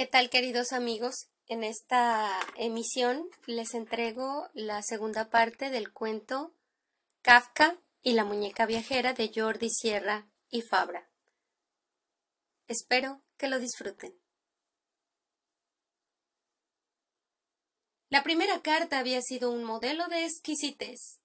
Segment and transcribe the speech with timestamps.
[0.00, 1.28] ¿Qué tal queridos amigos?
[1.46, 6.54] En esta emisión les entrego la segunda parte del cuento
[7.20, 11.10] Kafka y la muñeca viajera de Jordi Sierra y Fabra.
[12.66, 14.18] Espero que lo disfruten.
[18.08, 21.20] La primera carta había sido un modelo de exquisitez.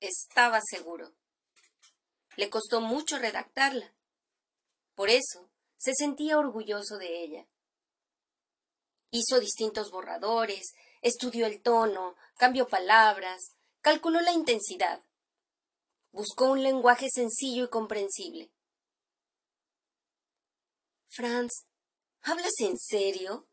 [0.00, 1.14] Estaba seguro.
[2.36, 3.94] Le costó mucho redactarla.
[4.94, 7.48] Por eso se sentía orgulloso de ella.
[9.14, 13.52] Hizo distintos borradores, estudió el tono, cambió palabras,
[13.82, 15.04] calculó la intensidad.
[16.12, 18.50] Buscó un lenguaje sencillo y comprensible.
[21.08, 21.66] Franz,
[22.22, 23.46] ¿hablas en serio?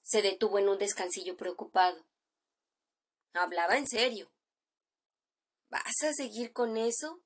[0.00, 2.06] Se detuvo en un descansillo preocupado.
[3.34, 4.32] Hablaba en serio.
[5.68, 7.22] ¿Vas a seguir con eso?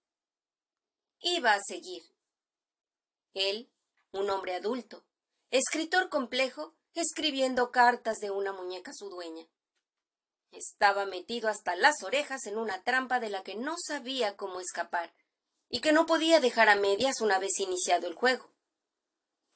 [1.21, 2.03] Iba a seguir.
[3.33, 3.71] Él,
[4.11, 5.05] un hombre adulto,
[5.51, 9.47] escritor complejo, escribiendo cartas de una muñeca su dueña.
[10.51, 15.15] Estaba metido hasta las orejas en una trampa de la que no sabía cómo escapar
[15.69, 18.51] y que no podía dejar a medias una vez iniciado el juego.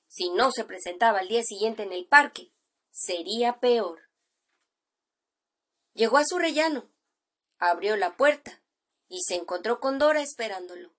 [0.06, 2.52] Si no se presentaba al día siguiente en el parque,
[2.92, 4.08] sería peor.
[5.92, 6.88] Llegó a su rellano,
[7.58, 8.62] abrió la puerta
[9.08, 10.94] y se encontró con Dora esperándolo.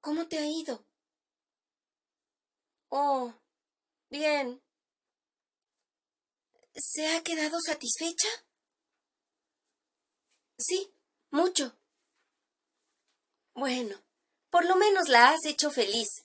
[0.00, 0.86] ¿Cómo te ha ido?
[2.88, 3.34] Oh,
[4.10, 4.62] bien.
[6.74, 8.28] ¿Se ha quedado satisfecha?
[10.58, 10.92] Sí,
[11.30, 11.76] mucho.
[13.54, 14.00] Bueno,
[14.50, 16.24] por lo menos la has hecho feliz.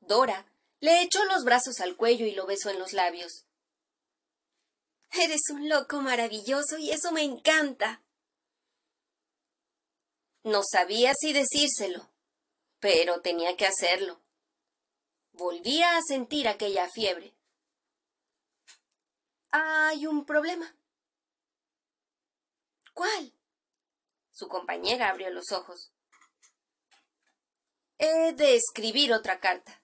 [0.00, 0.46] Dora
[0.80, 3.46] le echó los brazos al cuello y lo besó en los labios.
[5.12, 8.02] Eres un loco maravilloso y eso me encanta.
[10.42, 12.10] No sabía si decírselo,
[12.80, 14.20] pero tenía que hacerlo.
[15.34, 17.34] Volvía a sentir aquella fiebre.
[19.50, 20.76] Hay un problema.
[22.92, 23.32] ¿Cuál?
[24.30, 25.92] Su compañera abrió los ojos.
[27.98, 29.82] He de escribir otra carta.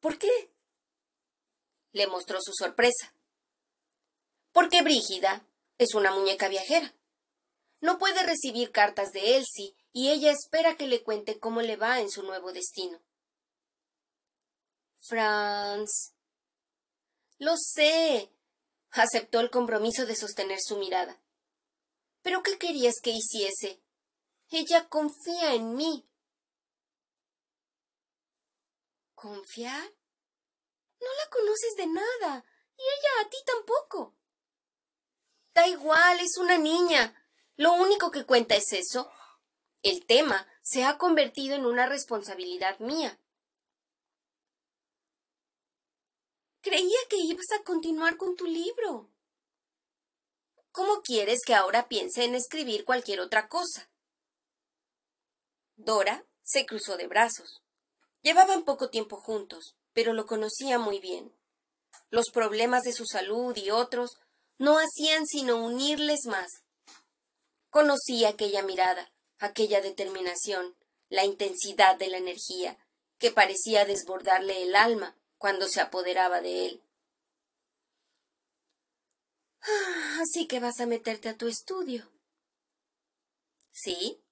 [0.00, 0.52] ¿Por qué?
[1.92, 3.14] Le mostró su sorpresa.
[4.52, 5.46] Porque Brígida
[5.78, 6.94] es una muñeca viajera.
[7.80, 12.00] No puede recibir cartas de Elsie y ella espera que le cuente cómo le va
[12.00, 13.00] en su nuevo destino.
[15.08, 16.14] Franz.
[17.38, 18.30] Lo sé.
[18.90, 21.20] aceptó el compromiso de sostener su mirada.
[22.22, 23.82] ¿Pero qué querías que hiciese?
[24.50, 26.08] Ella confía en mí.
[29.14, 29.92] ¿Confiar?
[31.00, 32.44] No la conoces de nada,
[32.76, 34.16] y ella a ti tampoco.
[35.54, 37.14] Da igual, es una niña.
[37.56, 39.10] Lo único que cuenta es eso.
[39.82, 43.18] El tema se ha convertido en una responsabilidad mía.
[46.60, 49.08] Creía que ibas a continuar con tu libro.
[50.72, 53.88] ¿Cómo quieres que ahora piense en escribir cualquier otra cosa?
[55.76, 57.62] Dora se cruzó de brazos.
[58.22, 61.32] Llevaban poco tiempo juntos, pero lo conocía muy bien.
[62.10, 64.18] Los problemas de su salud y otros
[64.58, 66.64] no hacían sino unirles más.
[67.70, 70.76] Conocía aquella mirada, aquella determinación,
[71.08, 72.78] la intensidad de la energía,
[73.18, 76.82] que parecía desbordarle el alma cuando se apoderaba de él.
[79.62, 82.10] Ah, así que vas a meterte a tu estudio.
[83.70, 84.22] ¿Sí?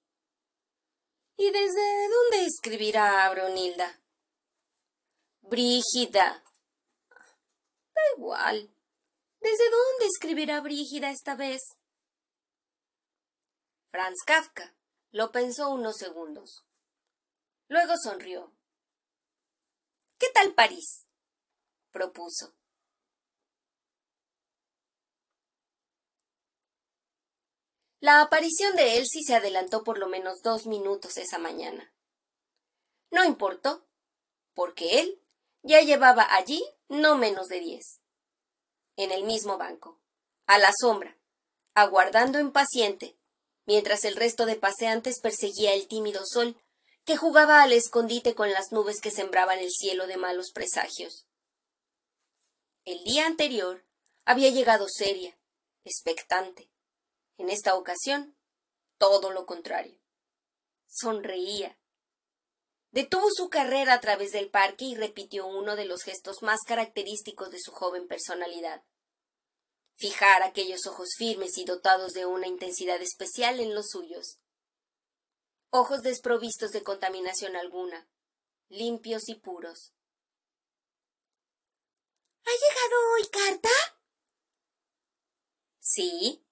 [1.37, 4.01] ¿Y desde dónde escribirá Bronilda?
[5.41, 6.43] Brígida.
[7.09, 8.69] Da igual.
[9.39, 11.61] ¿Desde dónde escribirá Brígida esta vez?
[13.91, 14.75] Franz Kafka
[15.11, 16.65] lo pensó unos segundos.
[17.69, 18.56] Luego sonrió.
[20.19, 21.05] ¿Qué tal París?
[21.91, 22.53] propuso.
[27.99, 31.91] La aparición de Elsie se adelantó por lo menos dos minutos esa mañana.
[33.09, 33.87] No importó,
[34.53, 35.23] porque él
[35.63, 38.01] ya llevaba allí no menos de diez.
[38.95, 39.99] En el mismo banco,
[40.45, 41.17] a la sombra,
[41.73, 43.17] aguardando impaciente,
[43.65, 46.55] mientras el resto de paseantes perseguía el tímido sol
[47.07, 51.25] que jugaba al escondite con las nubes que sembraban el cielo de malos presagios.
[52.83, 53.85] El día anterior
[54.25, 55.39] había llegado seria,
[55.85, 56.69] expectante,
[57.37, 58.37] en esta ocasión,
[58.97, 59.97] todo lo contrario.
[60.89, 61.79] Sonreía.
[62.91, 67.51] Detuvo su carrera a través del parque y repitió uno de los gestos más característicos
[67.51, 68.83] de su joven personalidad.
[69.95, 74.39] Fijar aquellos ojos firmes y dotados de una intensidad especial en los suyos.
[75.69, 78.07] Ojos desprovistos de contaminación alguna,
[78.69, 79.93] limpios y puros.
[82.45, 83.69] ¿Ha llegado hoy carta?
[85.79, 86.45] Sí.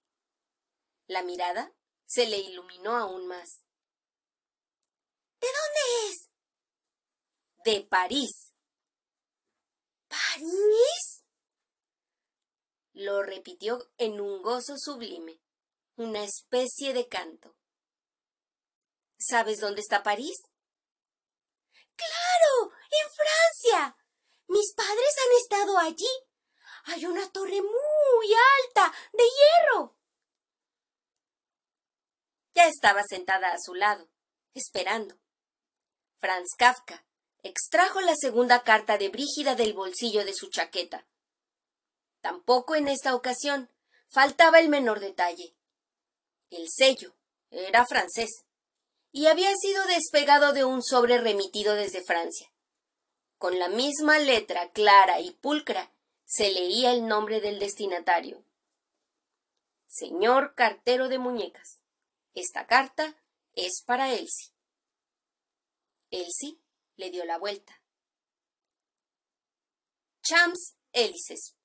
[1.07, 1.73] La mirada
[2.05, 3.65] se le iluminó aún más.
[5.39, 6.29] ¿De dónde es?
[7.63, 8.53] De París.
[10.09, 11.23] ¿París?
[12.91, 15.41] Lo repitió en un gozo sublime,
[15.95, 17.55] una especie de canto.
[19.27, 20.37] ¿Sabes dónde está París?
[21.95, 22.71] ¡Claro!
[22.91, 23.97] ¡En Francia!
[24.47, 26.09] Mis padres han estado allí.
[26.85, 29.97] Hay una torre muy alta, de hierro.
[32.53, 34.07] Ya estaba sentada a su lado,
[34.53, 35.17] esperando.
[36.19, 37.03] Franz Kafka
[37.41, 41.07] extrajo la segunda carta de Brígida del bolsillo de su chaqueta.
[42.21, 43.71] Tampoco en esta ocasión
[44.07, 45.57] faltaba el menor detalle.
[46.51, 47.15] El sello
[47.49, 48.44] era francés
[49.15, 52.51] y había sido despegado de un sobre remitido desde Francia.
[53.37, 55.89] Con la misma letra clara y pulcra
[56.25, 58.43] se leía el nombre del destinatario.
[59.87, 61.81] Señor cartero de muñecas,
[62.33, 63.15] esta carta
[63.53, 64.51] es para Elsie.
[66.11, 66.59] Elsie
[66.97, 67.81] le dio la vuelta.
[70.23, 71.55] Champs Élysées,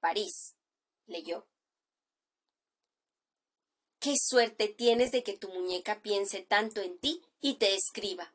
[0.00, 0.54] París,
[1.06, 1.48] leyó.
[4.00, 8.32] Qué suerte tienes de que tu muñeca piense tanto en ti y te escriba,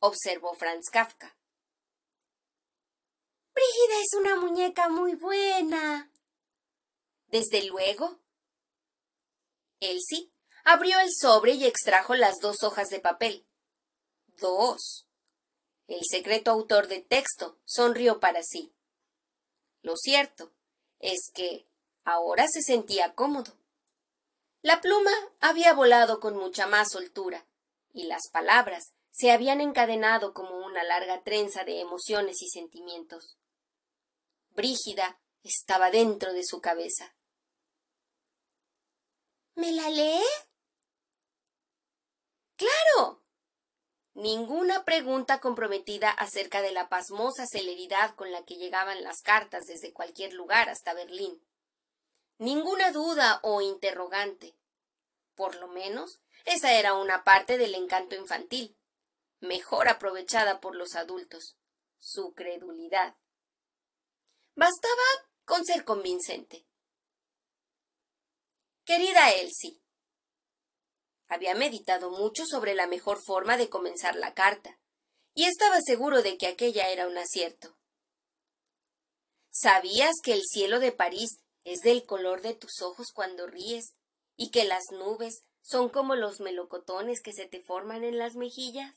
[0.00, 1.36] observó Franz Kafka.
[3.54, 6.12] Brígida es una muñeca muy buena.
[7.28, 8.18] Desde luego.
[9.78, 10.32] Elsie
[10.64, 13.46] abrió el sobre y extrajo las dos hojas de papel.
[14.38, 15.06] Dos.
[15.86, 18.74] El secreto autor de texto sonrió para sí.
[19.82, 20.52] Lo cierto
[20.98, 21.68] es que
[22.02, 23.56] ahora se sentía cómodo.
[24.66, 27.46] La pluma había volado con mucha más soltura,
[27.92, 33.38] y las palabras se habían encadenado como una larga trenza de emociones y sentimientos.
[34.50, 37.14] Brígida estaba dentro de su cabeza.
[39.54, 40.26] ¿Me la lee?
[42.56, 43.22] Claro.
[44.14, 49.92] Ninguna pregunta comprometida acerca de la pasmosa celeridad con la que llegaban las cartas desde
[49.92, 51.40] cualquier lugar hasta Berlín.
[52.38, 54.55] Ninguna duda o interrogante.
[55.36, 58.76] Por lo menos, esa era una parte del encanto infantil,
[59.40, 61.56] mejor aprovechada por los adultos,
[62.00, 63.16] su credulidad.
[64.54, 66.66] Bastaba con ser convincente.
[68.84, 69.82] Querida Elsie,
[71.28, 74.80] había meditado mucho sobre la mejor forma de comenzar la carta,
[75.34, 77.76] y estaba seguro de que aquella era un acierto.
[79.50, 83.92] ¿Sabías que el cielo de París es del color de tus ojos cuando ríes,
[84.36, 88.94] y que las nubes son como los melocotones que se te forman en las mejillas?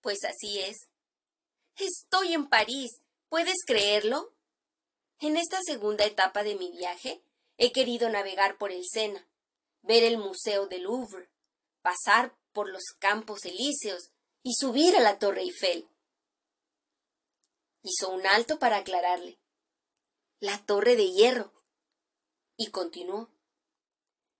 [0.00, 0.88] Pues así es.
[1.76, 4.34] Estoy en París, ¿Puedes creerlo?
[5.20, 7.22] En esta segunda etapa de mi viaje
[7.58, 9.28] he querido navegar por el Sena,
[9.82, 11.28] ver el Museo del Louvre,
[11.82, 14.12] pasar por los Campos Elíseos
[14.42, 15.86] y subir a la Torre Eiffel.
[17.82, 19.38] Hizo un alto para aclararle.
[20.40, 21.52] La Torre de Hierro.
[22.56, 23.28] Y continuó.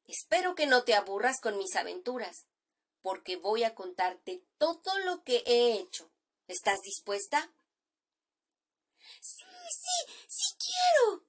[0.08, 2.46] Espero que no te aburras con mis aventuras,
[3.02, 6.10] porque voy a contarte todo lo que he hecho.
[6.46, 7.52] ¿Estás dispuesta?
[9.20, 11.24] Sí, sí, sí quiero.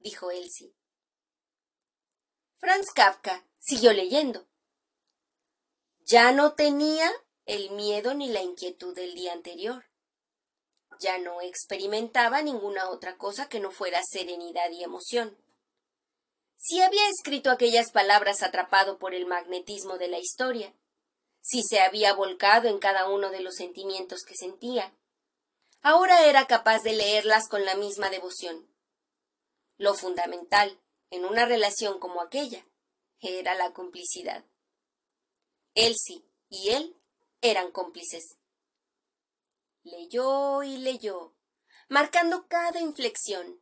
[0.00, 0.74] dijo Elsie.
[2.58, 4.46] Franz Kafka siguió leyendo.
[6.00, 7.10] Ya no tenía
[7.46, 9.86] el miedo ni la inquietud del día anterior.
[11.00, 15.36] Ya no experimentaba ninguna otra cosa que no fuera serenidad y emoción.
[16.56, 20.74] Si había escrito aquellas palabras atrapado por el magnetismo de la historia,
[21.40, 24.92] si se había volcado en cada uno de los sentimientos que sentía,
[25.80, 28.68] ahora era capaz de leerlas con la misma devoción.
[29.76, 32.66] Lo fundamental en una relación como aquella
[33.20, 34.44] era la complicidad.
[35.74, 36.96] Elsie y él
[37.42, 38.38] eran cómplices.
[39.82, 41.34] Leyó y leyó,
[41.88, 43.60] marcando cada inflexión,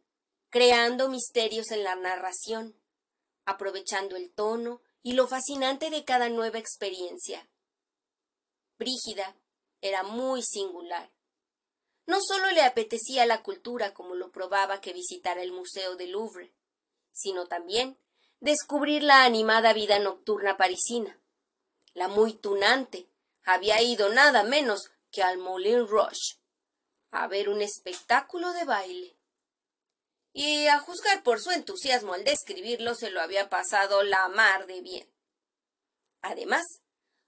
[0.49, 2.81] creando misterios en la narración,
[3.45, 7.49] aprovechando el tono y lo fascinante de cada nueva experiencia.
[8.79, 9.37] Brígida
[9.81, 11.13] era muy singular.
[12.07, 16.53] No solo le apetecía la cultura como lo probaba que visitara el Museo del Louvre,
[17.13, 17.99] sino también
[18.41, 21.19] descubrir la animada vida nocturna parisina.
[21.95, 23.09] La muy tunante
[23.45, 26.39] había ido nada menos que al Moulin Rouge
[27.15, 29.17] a ver un espectáculo de baile.
[30.37, 34.81] Y a juzgar por su entusiasmo al describirlo, se lo había pasado la mar de
[34.81, 35.09] bien.
[36.23, 36.65] Además,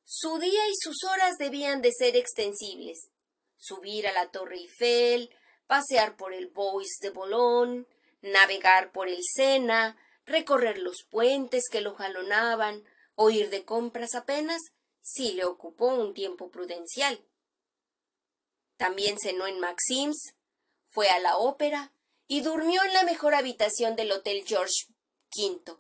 [0.09, 3.11] Su día y sus horas debían de ser extensibles.
[3.57, 5.35] Subir a la Torre Eiffel,
[5.67, 7.87] pasear por el Bois de Boulogne,
[8.23, 12.85] navegar por el Sena, recorrer los puentes que lo jalonaban,
[13.17, 14.63] o ir de compras apenas,
[15.01, 17.25] si le ocupó un tiempo prudencial.
[18.77, 20.35] También cenó en Maxims,
[20.89, 21.93] fue a la ópera
[22.29, 24.87] y durmió en la mejor habitación del Hotel George
[25.37, 25.77] V.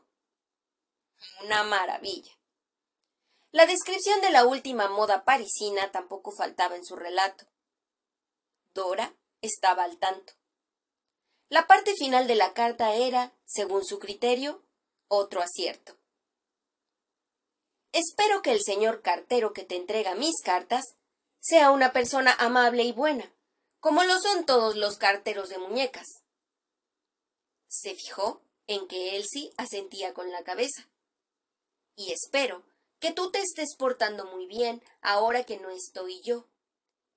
[1.45, 2.33] Una maravilla.
[3.51, 7.47] La descripción de la última moda parisina tampoco faltaba en su relato.
[8.75, 10.35] Dora estaba al tanto.
[11.49, 14.63] La parte final de la carta era, según su criterio,
[15.09, 15.97] otro acierto.
[17.93, 20.85] Espero que el señor cartero que te entrega mis cartas
[21.41, 23.33] sea una persona amable y buena,
[23.81, 26.26] como lo son todos los carteros de muñecas.
[27.77, 30.89] Se fijó en que Elsie asentía con la cabeza.
[31.95, 32.65] Y espero
[33.01, 36.49] que tú te estés portando muy bien ahora que no estoy yo,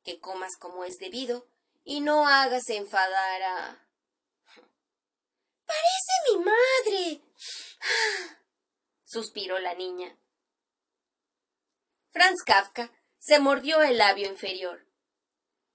[0.03, 1.47] que comas como es debido
[1.85, 3.87] y no hagas enfadar a.
[5.65, 7.21] Parece mi madre.
[9.05, 10.17] suspiró la niña.
[12.11, 14.85] Franz Kafka se mordió el labio inferior.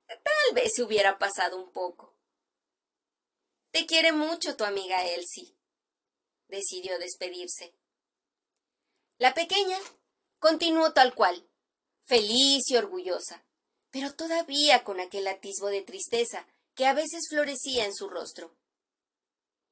[0.07, 2.13] Tal vez se hubiera pasado un poco.
[3.75, 5.52] Te quiere mucho tu amiga Elsie,
[6.47, 7.75] decidió despedirse.
[9.19, 9.76] La pequeña
[10.38, 11.45] continuó tal cual,
[12.04, 13.45] feliz y orgullosa,
[13.90, 18.54] pero todavía con aquel atisbo de tristeza que a veces florecía en su rostro.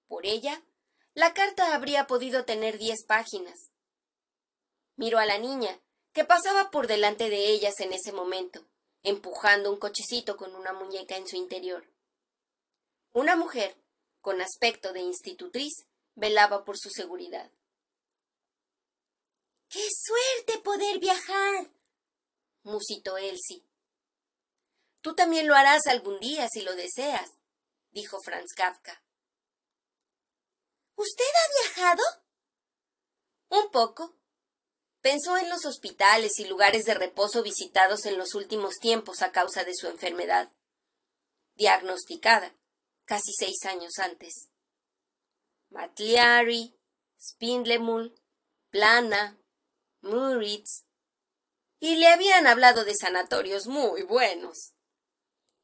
[0.09, 0.64] Por ella,
[1.14, 3.71] la carta habría podido tener diez páginas.
[4.97, 5.80] Miró a la niña,
[6.12, 8.66] que pasaba por delante de ellas en ese momento,
[9.04, 11.88] empujando un cochecito con una muñeca en su interior.
[13.12, 13.76] Una mujer,
[14.23, 17.50] con aspecto de institutriz, velaba por su seguridad.
[19.69, 21.71] ¡Qué suerte poder viajar!
[22.62, 23.67] musitó Elsie.
[25.00, 27.29] Tú también lo harás algún día si lo deseas,
[27.91, 29.05] dijo Franz Kafka.
[30.95, 32.02] ¿Usted ha viajado?
[33.49, 34.17] Un poco,
[35.02, 39.64] Pensó en los hospitales y lugares de reposo visitados en los últimos tiempos a causa
[39.64, 40.52] de su enfermedad,
[41.57, 42.55] diagnosticada
[43.12, 44.49] casi seis años antes.
[45.69, 46.75] Matliari,
[47.21, 48.19] Spindlemul,
[48.71, 49.38] Plana,
[50.00, 50.87] Muritz,
[51.78, 54.73] y le habían hablado de sanatorios muy buenos.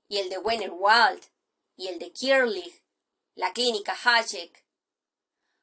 [0.08, 1.24] Y el de Wennerwald,
[1.74, 2.84] y el de Kierlich,
[3.34, 4.62] la clínica Hajek.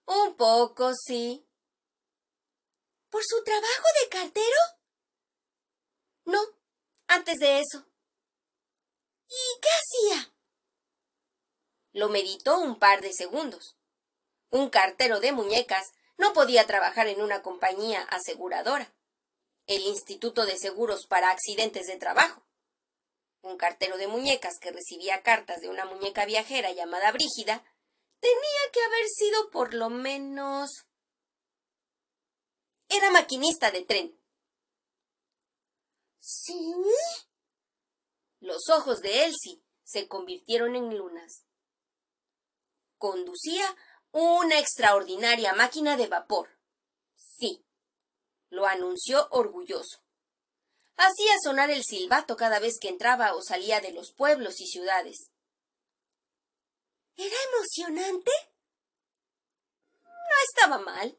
[0.08, 1.48] Un poco, sí,
[3.12, 4.62] ¿Por su trabajo de cartero?
[6.25, 6.39] No,
[7.06, 7.86] antes de eso.
[9.27, 10.35] ¿Y qué hacía?
[11.96, 13.78] Lo meditó un par de segundos.
[14.50, 18.94] Un cartero de muñecas no podía trabajar en una compañía aseguradora,
[19.66, 22.46] el Instituto de Seguros para Accidentes de Trabajo.
[23.42, 27.64] Un cartero de muñecas que recibía cartas de una muñeca viajera llamada Brígida
[28.20, 30.88] tenía que haber sido por lo menos
[32.90, 34.20] era maquinista de tren.
[36.20, 36.60] ¿Sí?
[38.42, 41.45] Los ojos de Elsie se convirtieron en lunas.
[42.98, 43.66] Conducía
[44.12, 46.50] una extraordinaria máquina de vapor.
[47.16, 47.66] Sí,
[48.50, 50.00] lo anunció orgulloso.
[50.98, 55.32] Hacía sonar el silbato cada vez que entraba o salía de los pueblos y ciudades.
[57.18, 58.32] ¿Era emocionante?
[60.04, 61.18] No estaba mal.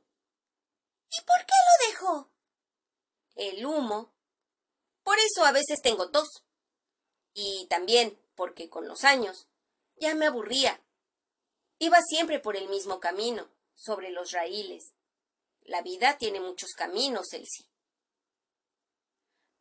[1.11, 2.31] ¿Y por qué lo dejó?
[3.35, 4.15] El humo.
[5.03, 6.43] Por eso a veces tengo tos.
[7.35, 9.47] Y también porque con los años
[9.97, 10.83] ya me aburría.
[11.79, 14.95] Iba siempre por el mismo camino, sobre los raíles.
[15.63, 17.67] La vida tiene muchos caminos, Elsie.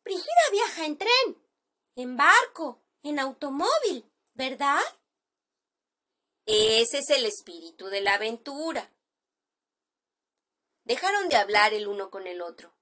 [0.04, 1.48] Brigida viaja en tren,
[1.96, 4.80] en barco, en automóvil, ¿verdad?
[6.46, 8.90] Ese es el espíritu de la aventura.
[10.84, 12.72] Dejaron de hablar el uno con el otro.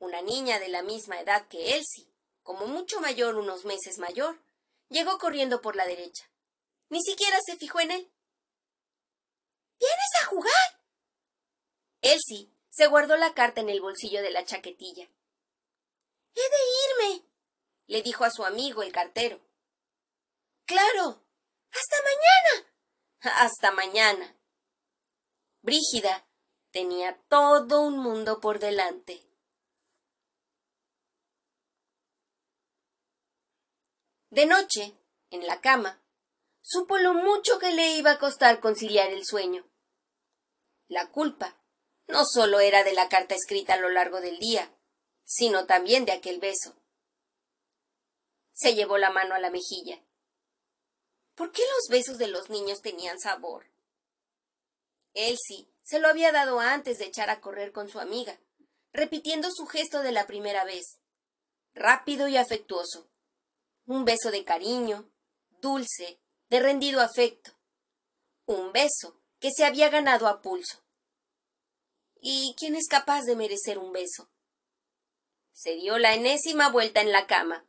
[0.00, 4.42] Una niña de la misma edad que Elsie, como mucho mayor unos meses mayor,
[4.88, 6.28] llegó corriendo por la derecha.
[6.88, 8.13] Ni siquiera se fijó en él.
[9.84, 10.80] ¿Vienes a jugar?
[12.00, 15.04] Elsie se guardó la carta en el bolsillo de la chaquetilla.
[16.34, 17.28] He de irme,
[17.86, 19.40] le dijo a su amigo el cartero.
[20.64, 21.22] Claro.
[21.70, 22.72] Hasta mañana.
[23.44, 24.36] Hasta mañana.
[25.60, 26.26] Brígida
[26.70, 29.22] Tenía todo un mundo por delante.
[34.30, 34.98] De noche,
[35.30, 36.02] en la cama,
[36.62, 39.64] supo lo mucho que le iba a costar conciliar el sueño.
[40.94, 41.60] La culpa
[42.06, 44.72] no solo era de la carta escrita a lo largo del día,
[45.24, 46.76] sino también de aquel beso.
[48.52, 50.00] Se llevó la mano a la mejilla.
[51.34, 53.66] ¿Por qué los besos de los niños tenían sabor?
[55.14, 58.38] Elsie se lo había dado antes de echar a correr con su amiga,
[58.92, 61.00] repitiendo su gesto de la primera vez,
[61.74, 63.10] rápido y afectuoso.
[63.84, 65.10] Un beso de cariño,
[65.60, 66.20] dulce,
[66.50, 67.50] de rendido afecto.
[68.46, 70.83] Un beso que se había ganado a pulso.
[72.26, 74.30] ¿Y quién es capaz de merecer un beso?
[75.52, 77.68] Se dio la enésima vuelta en la cama.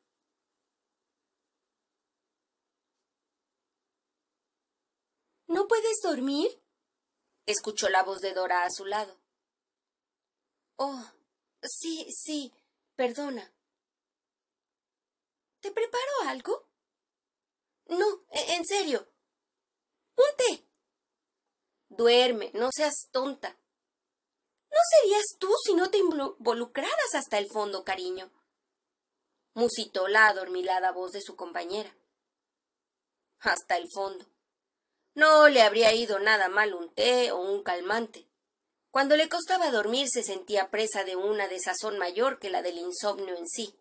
[5.47, 6.63] ¿No puedes dormir?
[7.45, 9.19] escuchó la voz de Dora a su lado.
[10.77, 11.03] Oh,
[11.61, 12.53] sí, sí,
[12.95, 13.53] perdona.
[15.59, 16.69] ¿Te preparo algo?
[17.87, 19.11] No, e, en serio.
[20.15, 20.65] Un té.
[21.89, 23.59] Duerme, no seas tonta.
[24.75, 28.29] No serías tú si no te involucraras hasta el fondo, cariño.
[29.53, 31.95] Musitó la adormilada voz de su compañera.
[33.39, 34.25] Hasta el fondo.
[35.13, 38.27] No le habría ido nada mal un té o un calmante.
[38.91, 43.37] Cuando le costaba dormir se sentía presa de una desazón mayor que la del insomnio
[43.37, 43.79] en sí.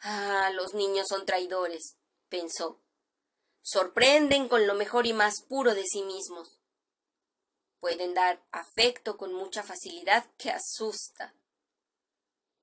[0.00, 1.96] Ah, los niños son traidores,
[2.30, 2.80] pensó.
[3.60, 6.55] Sorprenden con lo mejor y más puro de sí mismos.
[7.86, 11.36] Pueden dar afecto con mucha facilidad que asusta.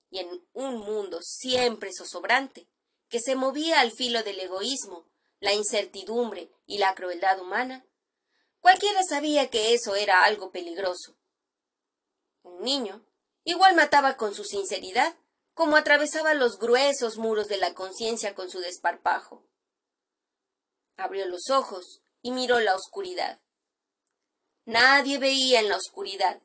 [0.10, 2.68] Y en un mundo siempre zozobrante,
[3.08, 5.08] que se movía al filo del egoísmo,
[5.40, 7.86] la incertidumbre y la crueldad humana,
[8.60, 11.16] cualquiera sabía que eso era algo peligroso.
[12.42, 13.08] Un niño
[13.46, 15.16] igual mataba con su sinceridad
[15.54, 19.48] como atravesaba los gruesos muros de la conciencia con su desparpajo.
[20.98, 23.40] Abrió los ojos y miró la oscuridad.
[24.66, 26.42] Nadie veía en la oscuridad,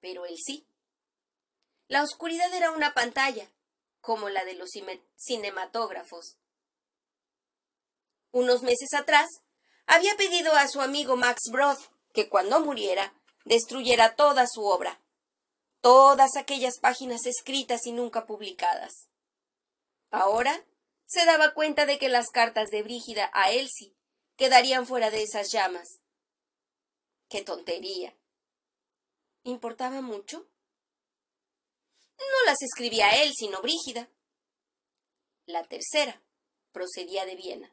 [0.00, 0.64] pero él sí.
[1.88, 3.50] La oscuridad era una pantalla,
[4.00, 4.70] como la de los
[5.16, 6.36] cinematógrafos.
[8.30, 9.28] Unos meses atrás,
[9.86, 11.78] había pedido a su amigo Max Brod
[12.12, 15.00] que cuando muriera destruyera toda su obra,
[15.80, 19.08] todas aquellas páginas escritas y nunca publicadas.
[20.10, 20.64] Ahora
[21.06, 23.94] se daba cuenta de que las cartas de Brígida a Elsie
[24.36, 26.00] quedarían fuera de esas llamas.
[27.28, 28.16] ¡Qué tontería!
[29.42, 30.48] ¿Importaba mucho?
[32.18, 34.08] No las escribía él, sino Brígida.
[35.46, 36.22] La tercera
[36.72, 37.72] procedía de Viena.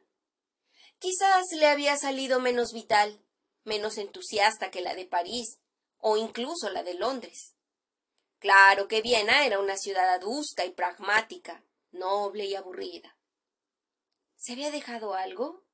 [0.98, 3.22] Quizás le había salido menos vital,
[3.64, 5.58] menos entusiasta que la de París,
[5.98, 7.54] o incluso la de Londres.
[8.38, 13.16] Claro que Viena era una ciudad adusta y pragmática, noble y aburrida.
[14.36, 15.65] ¿Se había dejado algo?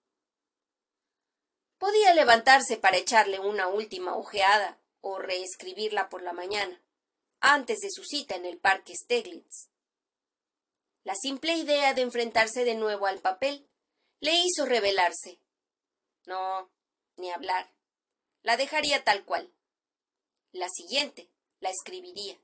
[1.83, 6.81] Podía levantarse para echarle una última ojeada o reescribirla por la mañana,
[7.41, 9.69] antes de su cita en el parque Steglitz.
[11.03, 13.69] La simple idea de enfrentarse de nuevo al papel
[14.21, 15.41] le hizo rebelarse.
[16.25, 16.71] No,
[17.17, 17.75] ni hablar.
[18.43, 19.53] La dejaría tal cual.
[20.53, 22.39] La siguiente la escribiría.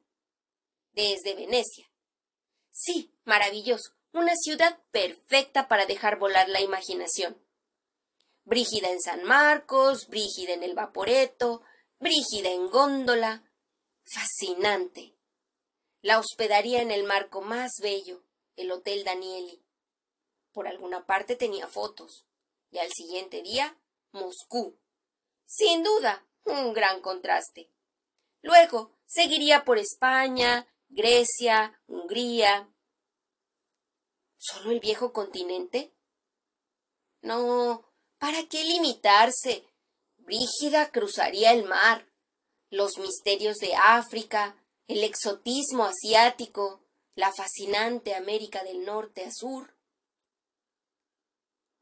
[0.94, 1.88] Desde Venecia.
[2.72, 3.92] Sí, maravilloso.
[4.11, 7.40] Una ciudad perfecta para dejar volar la imaginación.
[8.49, 11.61] Brígida en San Marcos, Brígida en el Vaporeto,
[12.01, 13.45] Brígida en góndola.
[14.05, 15.15] Fascinante.
[16.01, 18.25] La hospedaría en el marco más bello,
[18.57, 19.63] el Hotel Danieli.
[20.53, 22.27] Por alguna parte tenía fotos.
[22.71, 23.79] Y al siguiente día,
[24.13, 24.81] Moscú.
[25.45, 27.71] Sin duda, un gran contraste.
[28.41, 32.73] Luego seguiría por España, Grecia, Hungría.
[34.39, 35.93] ¿Solo el viejo continente?
[37.21, 37.88] No,
[38.18, 39.64] ¿para qué limitarse?
[40.18, 42.07] Brígida cruzaría el mar,
[42.70, 46.81] los misterios de África, el exotismo asiático,
[47.14, 49.74] la fascinante América del Norte a Sur.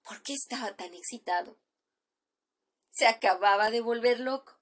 [0.02, 1.58] ¿Por qué estaba tan excitado?
[2.90, 4.58] ¿Se acababa de volver loco?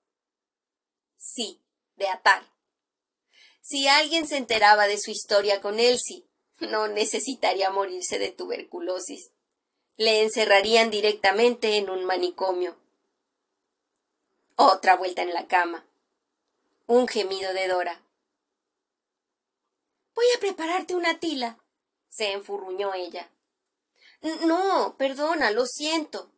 [1.18, 1.62] Sí,
[1.96, 2.50] de atar.
[3.60, 6.26] Si alguien se enteraba de su historia con Elsie,
[6.60, 9.33] no necesitaría morirse de tuberculosis.
[9.96, 12.76] Le encerrarían directamente en un manicomio.
[14.56, 15.86] Otra vuelta en la cama.
[16.86, 18.02] Un gemido de Dora.
[20.14, 21.58] Voy a prepararte una tila,
[22.08, 23.30] se enfurruñó ella.
[24.46, 26.32] No, perdona, lo siento.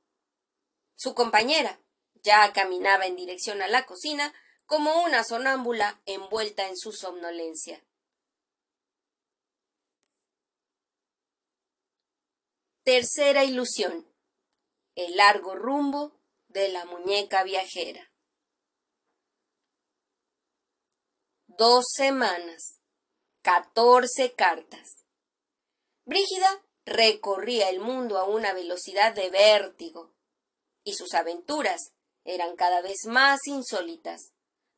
[0.94, 1.78] Su compañera
[2.22, 4.34] ya caminaba en dirección a la cocina
[4.66, 7.82] como una sonámbula envuelta en su somnolencia.
[12.86, 14.06] Tercera ilusión.
[14.94, 18.12] El largo rumbo de la muñeca viajera.
[21.48, 22.78] Dos semanas.
[23.42, 25.04] catorce cartas.
[26.04, 30.14] Brígida recorría el mundo a una velocidad de vértigo,
[30.84, 34.32] y sus aventuras eran cada vez más insólitas,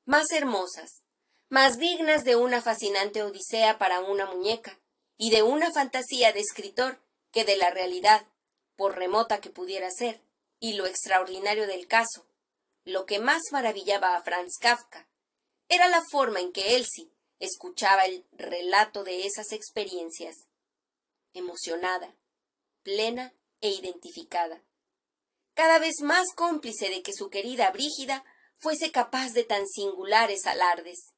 [0.06, 1.02] más hermosas,
[1.50, 4.80] más dignas de una fascinante odisea para una muñeca
[5.18, 8.26] y de una fantasía de escritor que de la realidad,
[8.76, 10.22] por remota que pudiera ser,
[10.60, 12.26] y lo extraordinario del caso,
[12.84, 15.08] lo que más maravillaba a Franz Kafka,
[15.68, 20.48] era la forma en que Elsie escuchaba el relato de esas experiencias,
[21.34, 22.16] emocionada,
[22.82, 24.62] plena e identificada,
[25.54, 28.24] cada vez más cómplice de que su querida Brígida
[28.56, 31.14] fuese capaz de tan singulares alardes.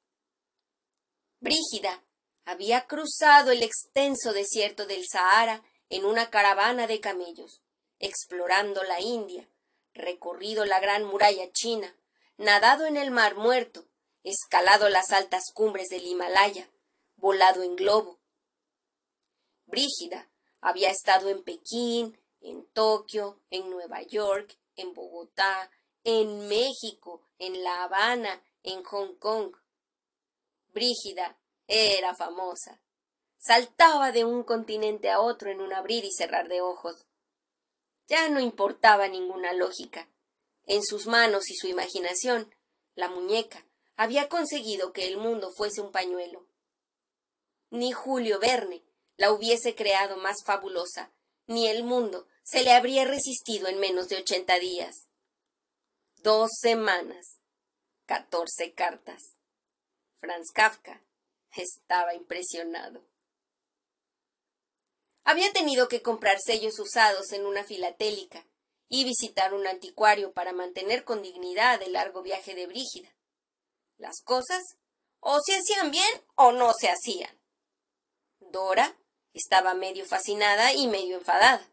[1.40, 2.02] Brígida
[2.44, 7.60] había cruzado el extenso desierto del Sahara en una caravana de camellos,
[7.98, 9.48] explorando la India,
[9.92, 11.94] recorrido la gran muralla china,
[12.38, 13.84] nadado en el mar muerto,
[14.22, 16.70] escalado las altas cumbres del Himalaya,
[17.16, 18.18] volado en globo.
[19.66, 25.70] Brígida había estado en Pekín, en Tokio, en Nueva York, en Bogotá,
[26.04, 29.54] en México, en La Habana, en Hong Kong.
[30.68, 32.80] Brígida era famosa.
[33.42, 37.06] Saltaba de un continente a otro en un abrir y cerrar de ojos.
[38.06, 40.10] Ya no importaba ninguna lógica.
[40.66, 42.54] En sus manos y su imaginación,
[42.94, 43.64] la muñeca
[43.96, 46.46] había conseguido que el mundo fuese un pañuelo.
[47.70, 48.84] Ni Julio Verne
[49.16, 51.10] la hubiese creado más fabulosa,
[51.46, 55.08] ni el mundo se le habría resistido en menos de ochenta días.
[56.16, 57.38] Dos semanas.
[58.04, 59.38] Catorce cartas.
[60.18, 61.00] Franz Kafka
[61.56, 63.09] estaba impresionado.
[65.24, 68.46] Había tenido que comprar sellos usados en una filatélica
[68.88, 73.14] y visitar un anticuario para mantener con dignidad el largo viaje de Brígida.
[73.98, 74.62] Las cosas
[75.20, 77.38] o se hacían bien o no se hacían.
[78.40, 78.96] Dora
[79.32, 81.70] estaba medio fascinada y medio enfadada.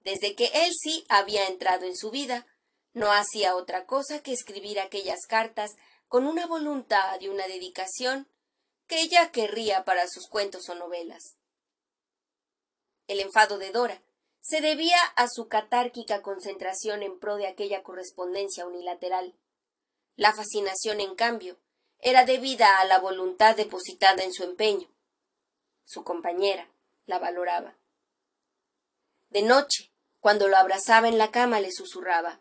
[0.00, 2.46] Desde que Elsie había entrado en su vida,
[2.92, 5.72] no hacía otra cosa que escribir aquellas cartas
[6.08, 8.28] con una voluntad y una dedicación
[8.88, 11.36] que ella querría para sus cuentos o novelas.
[13.10, 14.00] El enfado de Dora
[14.40, 19.36] se debía a su catárquica concentración en pro de aquella correspondencia unilateral.
[20.14, 21.58] La fascinación, en cambio,
[21.98, 24.94] era debida a la voluntad depositada en su empeño.
[25.84, 26.70] Su compañera
[27.06, 27.76] la valoraba.
[29.28, 32.40] De noche, cuando lo abrazaba en la cama, le susurraba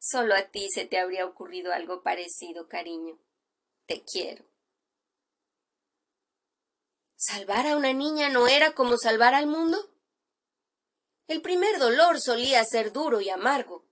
[0.00, 3.20] Solo a ti se te habría ocurrido algo parecido, cariño.
[3.86, 4.44] Te quiero.
[7.26, 9.78] ¿Salvar a una niña no era como salvar al mundo?
[11.26, 13.86] El primer dolor solía ser duro y amargo,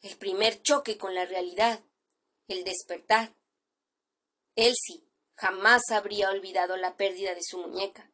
[0.00, 1.84] el primer choque con la realidad,
[2.48, 3.34] el despertar.
[4.56, 5.04] Elsie
[5.36, 8.10] jamás habría olvidado la pérdida de su muñeca.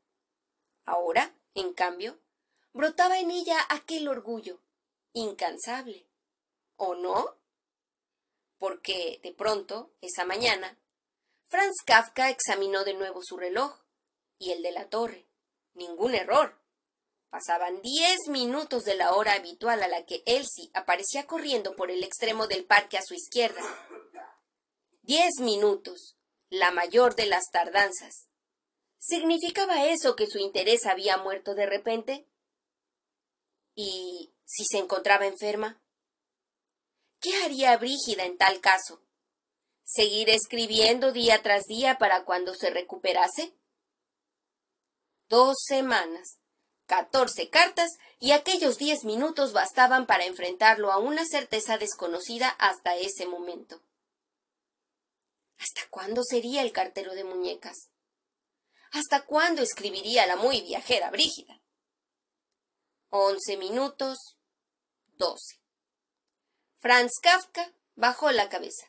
[0.85, 2.18] Ahora, en cambio,
[2.73, 4.61] brotaba en ella aquel orgullo,
[5.12, 6.05] incansable.
[6.75, 7.38] ¿O no?
[8.59, 10.77] Porque, de pronto, esa mañana,
[11.44, 13.88] Franz Kafka examinó de nuevo su reloj
[14.38, 15.27] y el de la torre.
[15.74, 16.59] Ningún error.
[17.31, 22.03] Pasaban diez minutos de la hora habitual a la que Elsie aparecía corriendo por el
[22.03, 23.61] extremo del parque a su izquierda.
[25.03, 26.16] Diez minutos,
[26.48, 28.29] la mayor de las tardanzas.
[28.98, 32.27] ¿Significaba eso que su interés había muerto de repente?
[33.74, 35.81] ¿Y si se encontraba enferma?
[37.20, 39.01] ¿Qué haría Brígida en tal caso?
[39.85, 43.55] ¿Seguir escribiendo día tras día para cuando se recuperase?
[45.29, 46.38] Dos semanas,
[46.87, 53.27] catorce cartas y aquellos diez minutos bastaban para enfrentarlo a una certeza desconocida hasta ese
[53.27, 53.83] momento.
[55.59, 57.91] ¿Hasta cuándo sería el cartero de muñecas?
[58.91, 61.61] ¿Hasta cuándo escribiría la muy viajera Brígida?
[63.11, 64.38] Once minutos,
[65.17, 65.61] doce.
[66.79, 68.87] Franz Kafka bajó la cabeza.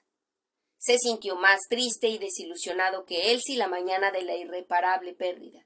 [0.77, 5.65] Se sintió más triste y desilusionado que Elsie la mañana de la irreparable pérdida.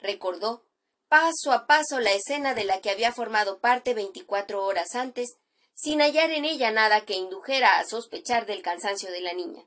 [0.00, 0.66] Recordó
[1.08, 5.36] paso a paso la escena de la que había formado parte veinticuatro horas antes,
[5.74, 9.64] sin hallar en ella nada que indujera a sospechar del cansancio de la niña.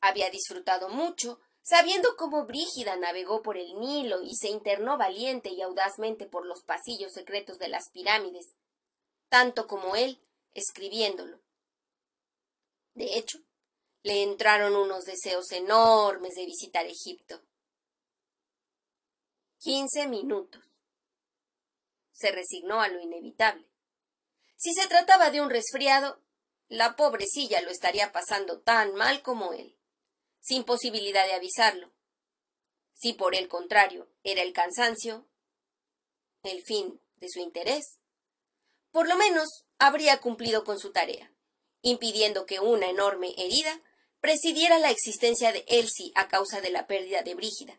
[0.00, 5.62] Había disfrutado mucho sabiendo cómo Brígida navegó por el Nilo y se internó valiente y
[5.62, 8.54] audazmente por los pasillos secretos de las pirámides,
[9.28, 10.20] tanto como él,
[10.52, 11.40] escribiéndolo.
[12.94, 13.38] De hecho,
[14.02, 17.40] le entraron unos deseos enormes de visitar Egipto.
[19.62, 20.64] Quince minutos.
[22.12, 23.68] Se resignó a lo inevitable.
[24.56, 26.18] Si se trataba de un resfriado,
[26.68, 29.76] la pobrecilla lo estaría pasando tan mal como él
[30.40, 31.92] sin posibilidad de avisarlo.
[32.94, 35.28] Si por el contrario era el cansancio,
[36.42, 37.98] el fin de su interés,
[38.90, 41.34] por lo menos habría cumplido con su tarea,
[41.82, 43.82] impidiendo que una enorme herida
[44.20, 47.78] presidiera la existencia de Elsie a causa de la pérdida de Brígida.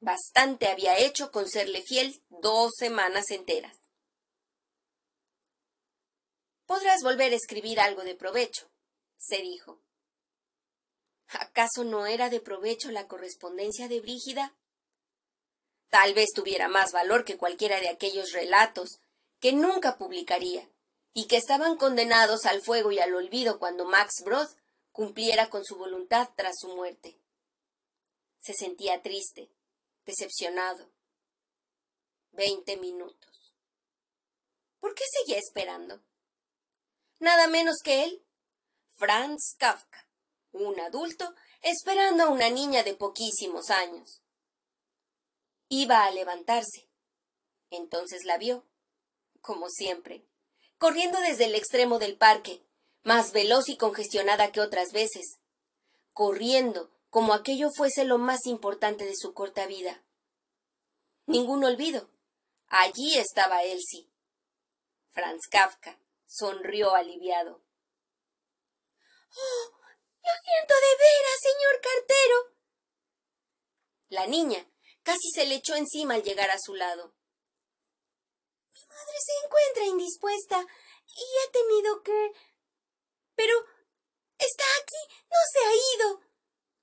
[0.00, 3.76] Bastante había hecho con serle fiel dos semanas enteras.
[6.66, 8.70] Podrás volver a escribir algo de provecho,
[9.16, 9.80] se dijo.
[11.28, 14.54] ¿Acaso no era de provecho la correspondencia de Brígida?
[15.88, 18.98] Tal vez tuviera más valor que cualquiera de aquellos relatos
[19.40, 20.68] que nunca publicaría
[21.12, 24.48] y que estaban condenados al fuego y al olvido cuando Max Brod
[24.92, 27.18] cumpliera con su voluntad tras su muerte.
[28.38, 29.50] Se sentía triste,
[30.06, 30.90] decepcionado.
[32.30, 33.54] Veinte minutos.
[34.78, 36.02] ¿Por qué seguía esperando?
[37.18, 38.24] Nada menos que él,
[38.94, 40.08] Franz Kafka,
[40.52, 44.22] un adulto esperando a una niña de poquísimos años.
[45.68, 46.88] Iba a levantarse.
[47.70, 48.64] Entonces la vio,
[49.40, 50.24] como siempre,
[50.78, 52.62] corriendo desde el extremo del parque,
[53.02, 55.40] más veloz y congestionada que otras veces,
[56.12, 60.04] corriendo como aquello fuese lo más importante de su corta vida.
[61.24, 62.10] Ningún olvido.
[62.66, 64.12] Allí estaba Elsie.
[65.14, 67.64] Franz Kafka sonrió aliviado.
[69.34, 69.70] Oh,
[70.24, 72.54] lo siento de veras, señor cartero.
[74.08, 74.70] La niña
[75.02, 77.14] casi se le echó encima al llegar a su lado.
[78.74, 80.66] Mi madre se encuentra indispuesta
[81.06, 82.32] y he tenido que.
[83.36, 83.54] Pero.
[84.36, 85.14] está aquí.
[85.30, 86.25] no se ha ido.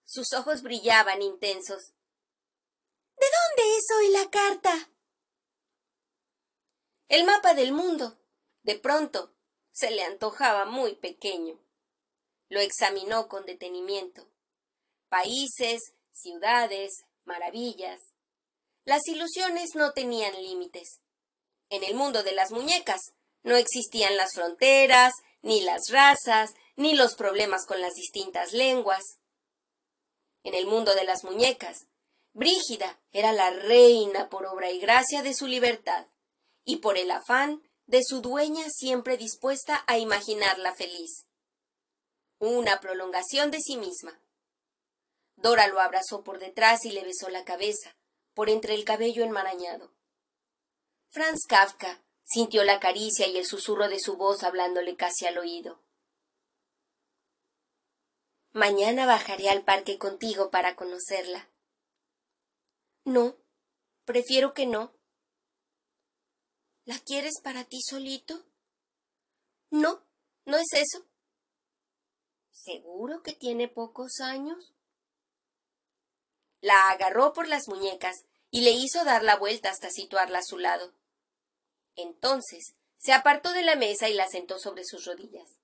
[0.05, 1.93] Sus ojos brillaban intensos.
[3.17, 4.89] ¿De dónde es hoy la carta?
[7.07, 8.17] El mapa del mundo.
[8.63, 9.33] De pronto,
[9.71, 11.59] se le antojaba muy pequeño.
[12.49, 14.27] Lo examinó con detenimiento.
[15.09, 17.99] Países, ciudades, maravillas.
[18.85, 21.01] Las ilusiones no tenían límites.
[21.69, 23.01] En el mundo de las muñecas
[23.43, 29.03] no existían las fronteras, ni las razas, ni los problemas con las distintas lenguas.
[30.43, 31.87] En el mundo de las muñecas,
[32.33, 36.07] Brígida era la reina por obra y gracia de su libertad,
[36.65, 41.27] y por el afán de su dueña siempre dispuesta a imaginarla feliz.
[42.39, 44.19] Una prolongación de sí misma.
[45.35, 47.95] Dora lo abrazó por detrás y le besó la cabeza,
[48.33, 49.93] por entre el cabello enmarañado.
[51.09, 55.79] Franz Kafka sintió la caricia y el susurro de su voz hablándole casi al oído.
[58.53, 61.49] Mañana bajaré al parque contigo para conocerla.
[63.03, 63.35] No,
[64.05, 64.93] prefiero que no.
[66.85, 68.45] ¿La quieres para ti solito?
[69.71, 70.05] No,
[70.45, 71.03] no es eso.
[72.51, 74.75] ¿Seguro que tiene pocos años?
[76.61, 80.59] La agarró por las muñecas y le hizo dar la vuelta hasta situarla a su
[80.59, 80.93] lado.
[81.95, 85.59] Entonces se apartó de la mesa y la sentó sobre sus rodillas.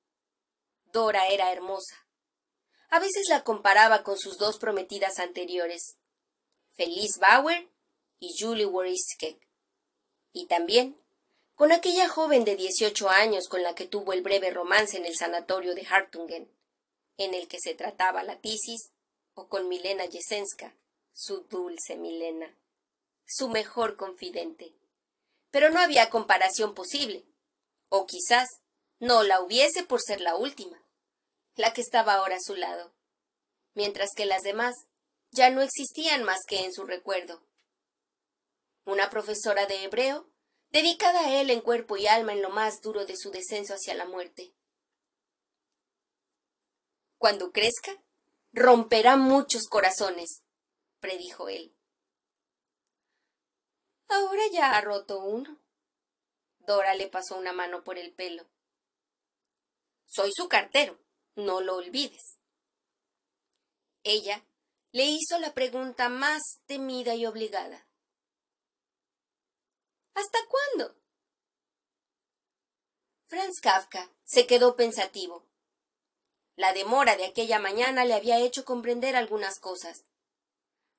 [0.86, 2.09] Dora era hermosa.
[2.92, 5.98] A veces la comparaba con sus dos prometidas anteriores,
[6.74, 7.70] Felice Bauer
[8.20, 9.40] y Julie Woriskek.
[10.34, 11.00] Y también
[11.54, 15.16] con aquella joven de dieciocho años con la que tuvo el breve romance en el
[15.16, 16.50] sanatorio de Hartungen,
[17.18, 18.90] en el que se trataba la tisis,
[19.36, 20.74] o con Milena Jesenska,
[21.14, 22.58] su dulce Milena,
[23.26, 24.74] su mejor confidente.
[25.52, 27.24] Pero no había comparación posible,
[27.90, 28.50] o quizás
[29.00, 30.82] no la hubiese por ser la última
[31.60, 32.96] la que estaba ahora a su lado,
[33.74, 34.76] mientras que las demás
[35.32, 37.46] ya no existían más que en su recuerdo.
[38.86, 40.32] Una profesora de hebreo,
[40.70, 43.94] dedicada a él en cuerpo y alma en lo más duro de su descenso hacia
[43.94, 44.54] la muerte.
[47.18, 48.02] Cuando crezca,
[48.54, 50.44] romperá muchos corazones,
[51.02, 51.76] predijo él.
[54.08, 55.60] Ahora ya ha roto uno.
[56.60, 58.50] Dora le pasó una mano por el pelo.
[60.08, 60.98] Soy su cartero,
[61.40, 62.38] no lo olvides.
[64.04, 64.46] Ella
[64.92, 67.88] le hizo la pregunta más temida y obligada.
[70.14, 70.96] ¿Hasta cuándo?
[73.28, 75.46] Franz Kafka se quedó pensativo.
[76.56, 80.06] La demora de aquella mañana le había hecho comprender algunas cosas.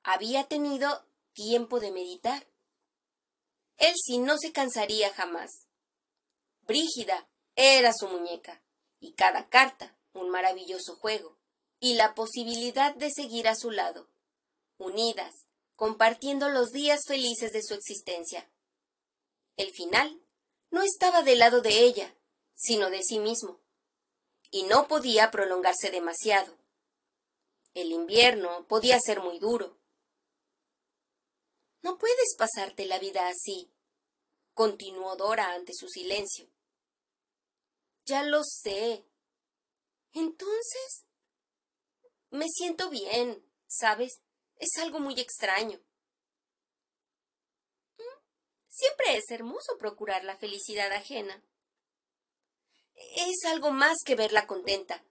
[0.03, 2.47] Había tenido tiempo de meditar.
[3.77, 5.67] Él sí no se cansaría jamás.
[6.63, 8.63] Brígida era su muñeca,
[9.01, 11.39] y cada carta un maravilloso juego,
[11.79, 14.09] y la posibilidad de seguir a su lado,
[14.79, 15.47] unidas,
[15.77, 18.51] compartiendo los días felices de su existencia.
[19.57, 20.21] El final
[20.71, 22.15] no estaba del lado de ella,
[22.55, 23.61] sino de sí mismo,
[24.51, 26.55] y no podía prolongarse demasiado.
[27.75, 29.79] El invierno podía ser muy duro.
[31.83, 33.71] No puedes pasarte la vida así,
[34.55, 36.47] continuó Dora ante su silencio.
[38.05, 39.07] Ya lo sé.
[40.13, 41.07] Entonces.
[42.31, 44.21] Me siento bien, ¿sabes?
[44.57, 45.81] Es algo muy extraño.
[47.99, 48.23] Mm,
[48.69, 51.45] siempre es hermoso procurar la felicidad ajena.
[52.95, 55.05] Es algo más que verla contenta.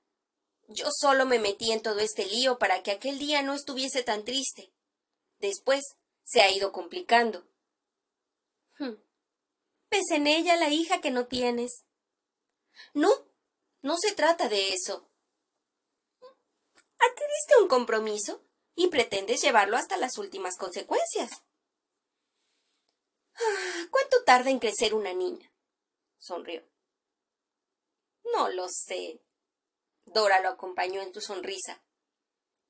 [0.67, 4.23] Yo solo me metí en todo este lío para que aquel día no estuviese tan
[4.23, 4.71] triste.
[5.39, 5.83] Después
[6.23, 7.47] se ha ido complicando.
[8.77, 8.93] Hmm.
[9.89, 11.85] ¿Ves en ella la hija que no tienes?
[12.93, 13.09] No,
[13.81, 15.09] no se trata de eso.
[16.99, 18.43] Adquiriste un compromiso
[18.75, 21.31] y pretendes llevarlo hasta las últimas consecuencias.
[23.35, 25.51] Ah, ¿Cuánto tarda en crecer una niña?
[26.17, 26.63] sonrió.
[28.33, 29.21] No lo sé.
[30.05, 31.81] Dora lo acompañó en tu sonrisa.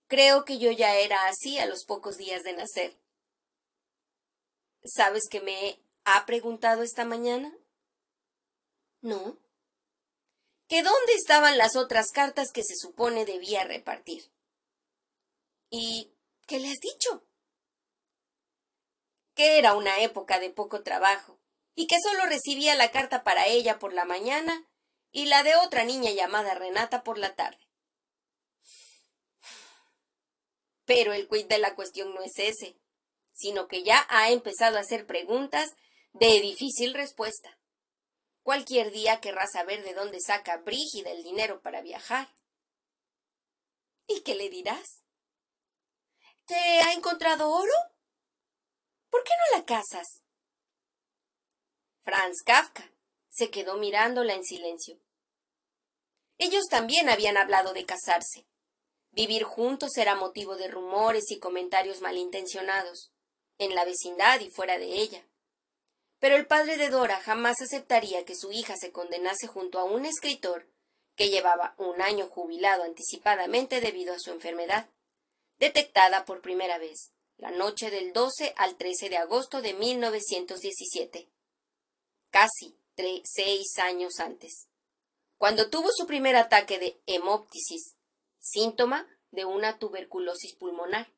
[0.08, 3.00] Creo que yo ya era así a los pocos días de nacer.
[4.84, 7.52] ¿Sabes qué me ha preguntado esta mañana?
[9.02, 9.38] No
[10.70, 14.32] que dónde estaban las otras cartas que se supone debía repartir.
[15.72, 16.14] ¿Y
[16.46, 17.28] qué le has dicho?
[19.34, 21.40] Que era una época de poco trabajo
[21.74, 24.70] y que solo recibía la carta para ella por la mañana
[25.12, 27.68] y la de otra niña llamada Renata por la tarde.
[30.86, 32.80] Pero el quid de la cuestión no es ese,
[33.34, 35.72] sino que ya ha empezado a hacer preguntas
[36.14, 37.59] de difícil respuesta.
[38.50, 42.34] Cualquier día querrá saber de dónde saca Brígida el dinero para viajar.
[44.08, 45.04] ¿Y qué le dirás?
[46.48, 47.72] ¿Te ha encontrado oro?
[49.12, 50.24] ¿Por qué no la casas?
[52.02, 52.92] Franz Kafka
[53.30, 55.00] se quedó mirándola en silencio.
[56.40, 58.48] Ellos también habían hablado de casarse.
[59.12, 63.14] Vivir juntos era motivo de rumores y comentarios malintencionados,
[63.60, 65.29] en la vecindad y fuera de ella.
[66.20, 70.06] Pero el padre de Dora jamás aceptaría que su hija se condenase junto a un
[70.06, 70.68] escritor
[71.16, 74.90] que llevaba un año jubilado anticipadamente debido a su enfermedad,
[75.58, 81.30] detectada por primera vez la noche del 12 al 13 de agosto de 1917,
[82.32, 82.76] casi
[83.24, 84.68] seis años antes,
[85.38, 87.96] cuando tuvo su primer ataque de hemoptisis,
[88.40, 91.10] síntoma de una tuberculosis pulmonar.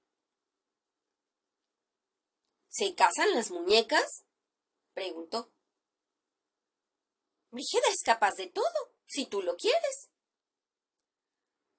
[2.70, 4.24] ¿Se casan las muñecas?
[4.94, 5.52] Preguntó.
[7.52, 10.10] Brígida es capaz de todo, si tú lo quieres.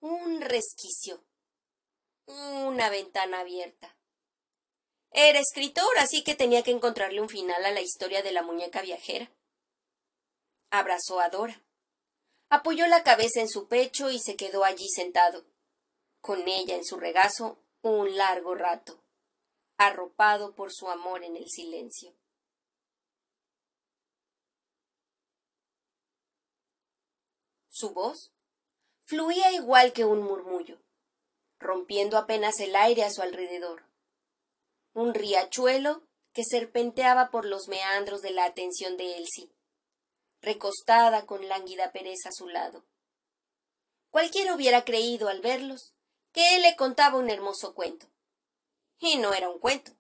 [0.00, 1.24] Un resquicio.
[2.26, 3.96] Una ventana abierta.
[5.10, 8.82] Era escritor, así que tenía que encontrarle un final a la historia de la muñeca
[8.82, 9.30] viajera.
[10.70, 11.62] Abrazó a Dora.
[12.48, 15.44] Apoyó la cabeza en su pecho y se quedó allí sentado,
[16.20, 19.02] con ella en su regazo un largo rato,
[19.76, 22.14] arropado por su amor en el silencio.
[27.82, 28.32] Su voz
[29.00, 30.80] fluía igual que un murmullo,
[31.58, 33.82] rompiendo apenas el aire a su alrededor.
[34.92, 39.50] Un riachuelo que serpenteaba por los meandros de la atención de Elsie,
[40.40, 42.84] recostada con lánguida pereza a su lado.
[44.10, 45.92] Cualquiera hubiera creído al verlos
[46.30, 48.06] que él le contaba un hermoso cuento.
[49.00, 49.90] Y no era un cuento,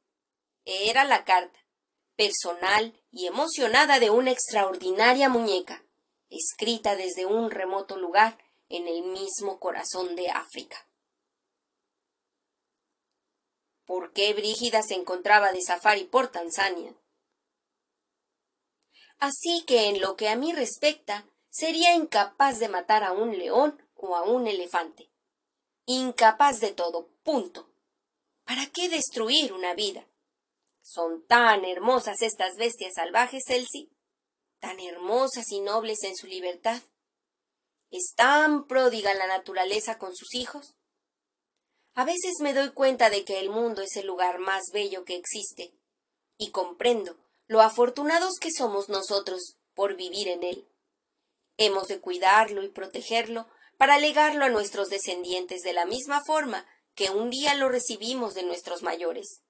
[0.64, 1.58] era la carta,
[2.14, 5.84] personal y emocionada de una extraordinaria muñeca,
[6.32, 10.88] escrita desde un remoto lugar en el mismo corazón de África.
[13.84, 16.94] ¿Por qué Brígida se encontraba de safari por Tanzania?
[19.18, 23.80] Así que en lo que a mí respecta, sería incapaz de matar a un león
[23.94, 25.10] o a un elefante.
[25.84, 27.68] Incapaz de todo, punto.
[28.44, 30.08] ¿Para qué destruir una vida?
[30.80, 33.90] Son tan hermosas estas bestias salvajes, Elsie
[34.62, 36.80] tan hermosas y nobles en su libertad.
[37.90, 40.76] ¿Es tan pródiga la naturaleza con sus hijos?
[41.94, 45.16] A veces me doy cuenta de que el mundo es el lugar más bello que
[45.16, 45.74] existe,
[46.38, 47.16] y comprendo
[47.48, 50.68] lo afortunados que somos nosotros por vivir en él.
[51.56, 57.10] Hemos de cuidarlo y protegerlo para legarlo a nuestros descendientes de la misma forma que
[57.10, 59.42] un día lo recibimos de nuestros mayores.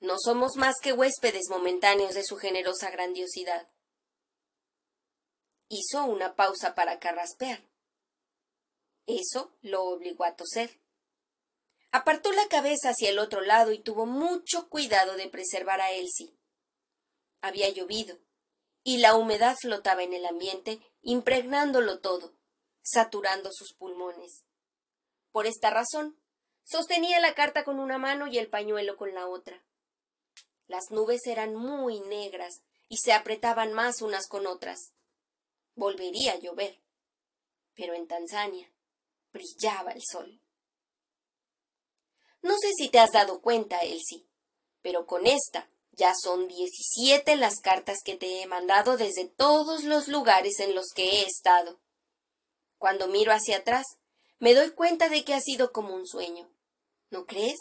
[0.00, 3.66] No somos más que huéspedes momentáneos de su generosa grandiosidad.
[5.68, 7.60] Hizo una pausa para carraspear.
[9.06, 10.80] Eso lo obligó a toser.
[11.90, 16.36] Apartó la cabeza hacia el otro lado y tuvo mucho cuidado de preservar a Elsie.
[17.40, 18.18] Había llovido,
[18.82, 22.34] y la humedad flotaba en el ambiente, impregnándolo todo,
[22.82, 24.44] saturando sus pulmones.
[25.32, 26.20] Por esta razón,
[26.64, 29.64] sostenía la carta con una mano y el pañuelo con la otra.
[30.66, 34.92] Las nubes eran muy negras y se apretaban más unas con otras.
[35.76, 36.82] Volvería a llover.
[37.74, 38.72] Pero en Tanzania
[39.32, 40.40] brillaba el sol.
[42.42, 44.26] No sé si te has dado cuenta, Elsie,
[44.82, 50.08] pero con esta ya son diecisiete las cartas que te he mandado desde todos los
[50.08, 51.80] lugares en los que he estado.
[52.78, 53.84] Cuando miro hacia atrás,
[54.38, 56.50] me doy cuenta de que ha sido como un sueño.
[57.10, 57.58] ¿No crees?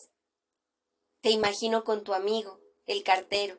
[1.21, 3.57] Te imagino con tu amigo, el cartero,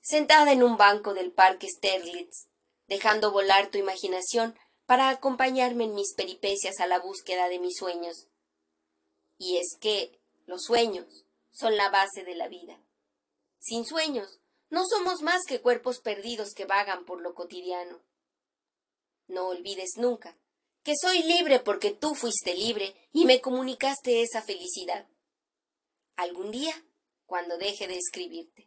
[0.00, 2.48] sentada en un banco del parque Sterlitz,
[2.86, 8.28] dejando volar tu imaginación para acompañarme en mis peripecias a la búsqueda de mis sueños.
[9.38, 12.80] Y es que los sueños son la base de la vida.
[13.58, 18.00] Sin sueños, no somos más que cuerpos perdidos que vagan por lo cotidiano.
[19.26, 20.36] No olvides nunca
[20.86, 25.08] que soy libre porque tú fuiste libre y me comunicaste esa felicidad.
[26.14, 26.80] Algún día,
[27.26, 28.65] cuando deje de escribirte.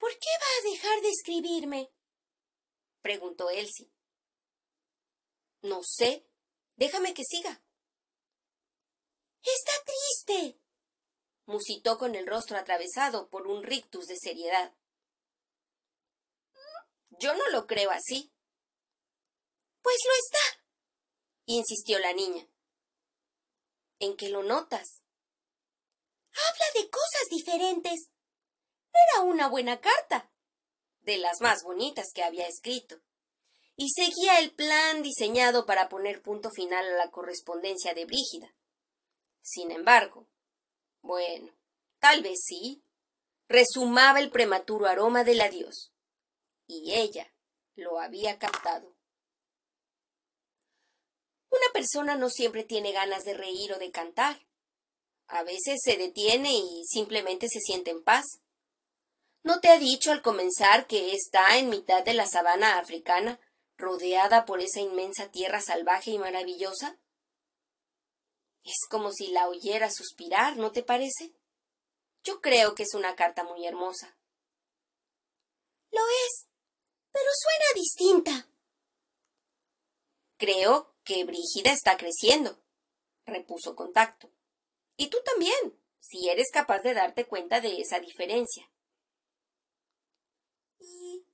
[0.00, 1.92] ¿Por qué va a dejar de escribirme?
[3.02, 3.92] preguntó Elsie.
[5.60, 6.26] No sé.
[6.76, 7.62] Déjame que siga.
[9.42, 10.58] Está triste.
[11.44, 14.74] musitó con el rostro atravesado por un rictus de seriedad.
[17.18, 18.32] Yo no lo creo así.
[19.82, 20.64] Pues lo está,
[21.44, 22.46] insistió la niña.
[23.98, 25.02] ¿En qué lo notas?
[26.32, 28.10] Habla de cosas diferentes.
[28.92, 30.30] Era una buena carta,
[31.00, 33.00] de las más bonitas que había escrito,
[33.76, 38.54] y seguía el plan diseñado para poner punto final a la correspondencia de Brígida.
[39.42, 40.28] Sin embargo,
[41.00, 41.56] bueno,
[41.98, 42.84] tal vez sí,
[43.48, 45.92] resumaba el prematuro aroma del adiós,
[46.66, 47.32] y ella
[47.74, 48.96] lo había captado.
[51.50, 54.46] Una persona no siempre tiene ganas de reír o de cantar.
[55.26, 58.24] A veces se detiene y simplemente se siente en paz.
[59.42, 63.40] ¿No te ha dicho al comenzar que está en mitad de la sabana africana,
[63.76, 66.98] rodeada por esa inmensa tierra salvaje y maravillosa?
[68.64, 71.32] Es como si la oyera suspirar, ¿no te parece?
[72.22, 74.18] Yo creo que es una carta muy hermosa.
[75.90, 76.46] Lo es,
[77.10, 78.48] pero suena distinta.
[80.36, 82.62] Creo que Brígida está creciendo,
[83.24, 84.30] repuso Contacto.
[84.96, 88.70] Y tú también, si eres capaz de darte cuenta de esa diferencia.
[90.80, 91.24] ¿Y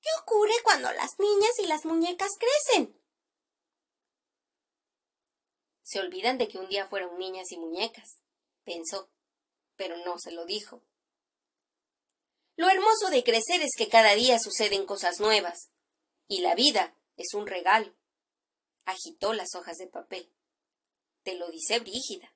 [0.00, 2.98] qué ocurre cuando las niñas y las muñecas crecen?
[5.82, 8.18] Se olvidan de que un día fueron niñas y muñecas,
[8.64, 9.10] pensó,
[9.76, 10.82] pero no se lo dijo.
[12.56, 15.70] Lo hermoso de crecer es que cada día suceden cosas nuevas,
[16.26, 17.94] y la vida es un regalo.
[18.86, 20.32] Agitó las hojas de papel.
[21.22, 22.34] Te lo dice Brígida.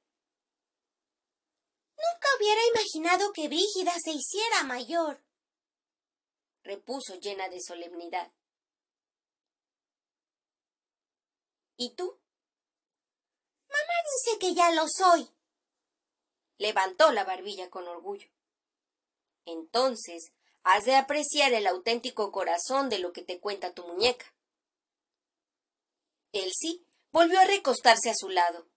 [1.91, 5.23] Nunca hubiera imaginado que Brígida se hiciera mayor,
[6.69, 8.31] repuso llena de solemnidad.
[11.77, 12.21] ¿Y tú?
[13.69, 15.31] Mamá dice que ya lo soy.
[16.59, 18.29] Levantó la barbilla con orgullo.
[19.47, 24.27] Entonces, has de apreciar el auténtico corazón de lo que te cuenta tu muñeca.
[26.33, 28.69] Elsie volvió a recostarse a su lado.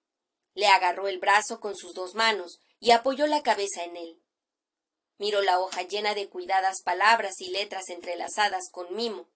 [0.54, 4.21] Le agarró el brazo con sus dos manos y apoyó la cabeza en él.
[5.22, 9.30] Miró la hoja llena de cuidadas palabras y letras entrelazadas con mimo,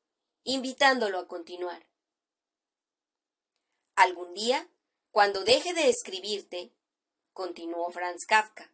[0.44, 1.86] invitándolo a continuar.
[3.96, 4.68] Algún día,
[5.12, 6.72] cuando deje de escribirte,
[7.34, 8.74] continuó Franz Kafka,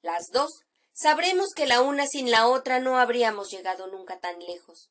[0.00, 0.50] las dos
[0.92, 4.90] sabremos que la una sin la otra no habríamos llegado nunca tan lejos.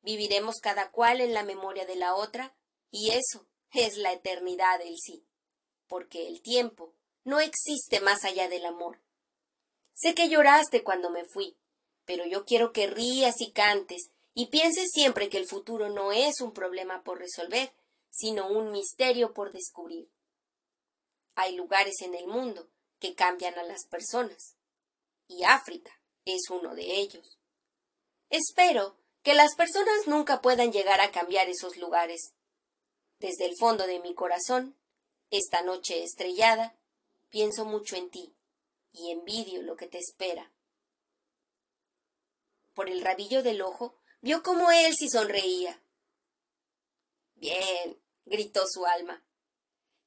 [0.00, 2.56] Viviremos cada cual en la memoria de la otra
[2.90, 5.26] y eso es la eternidad del sí,
[5.88, 8.98] porque el tiempo no existe más allá del amor.
[10.00, 11.58] Sé que lloraste cuando me fui,
[12.06, 16.40] pero yo quiero que rías y cantes y pienses siempre que el futuro no es
[16.40, 17.74] un problema por resolver,
[18.08, 20.10] sino un misterio por descubrir.
[21.34, 24.56] Hay lugares en el mundo que cambian a las personas,
[25.28, 25.92] y África
[26.24, 27.38] es uno de ellos.
[28.30, 32.32] Espero que las personas nunca puedan llegar a cambiar esos lugares,
[33.18, 34.78] desde el fondo de mi corazón,
[35.30, 36.74] esta noche estrellada,
[37.28, 38.34] pienso mucho en ti
[38.92, 40.52] y envidio lo que te espera.
[42.74, 45.82] Por el rabillo del ojo vio cómo él sí sonreía.
[47.34, 49.24] Bien, gritó su alma.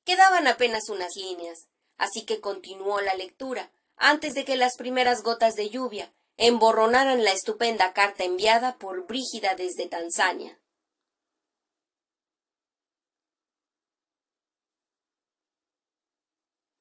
[0.03, 1.67] Quedaban apenas unas líneas,
[1.97, 7.31] así que continuó la lectura antes de que las primeras gotas de lluvia emborronaran la
[7.31, 10.59] estupenda carta enviada por Brígida desde Tanzania.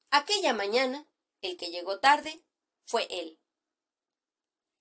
[0.09, 1.07] Aquella mañana,
[1.43, 2.41] el que llegó tarde
[2.85, 3.39] fue él.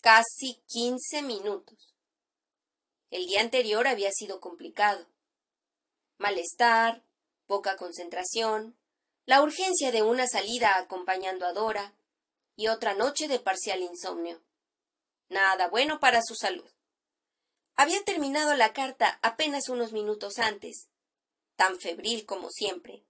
[0.00, 1.94] Casi quince minutos.
[3.10, 5.06] El día anterior había sido complicado.
[6.18, 7.04] Malestar,
[7.46, 8.78] poca concentración,
[9.26, 11.94] la urgencia de una salida acompañando a Dora
[12.56, 14.40] y otra noche de parcial insomnio.
[15.28, 16.70] Nada bueno para su salud.
[17.74, 20.88] Había terminado la carta apenas unos minutos antes,
[21.56, 23.04] tan febril como siempre.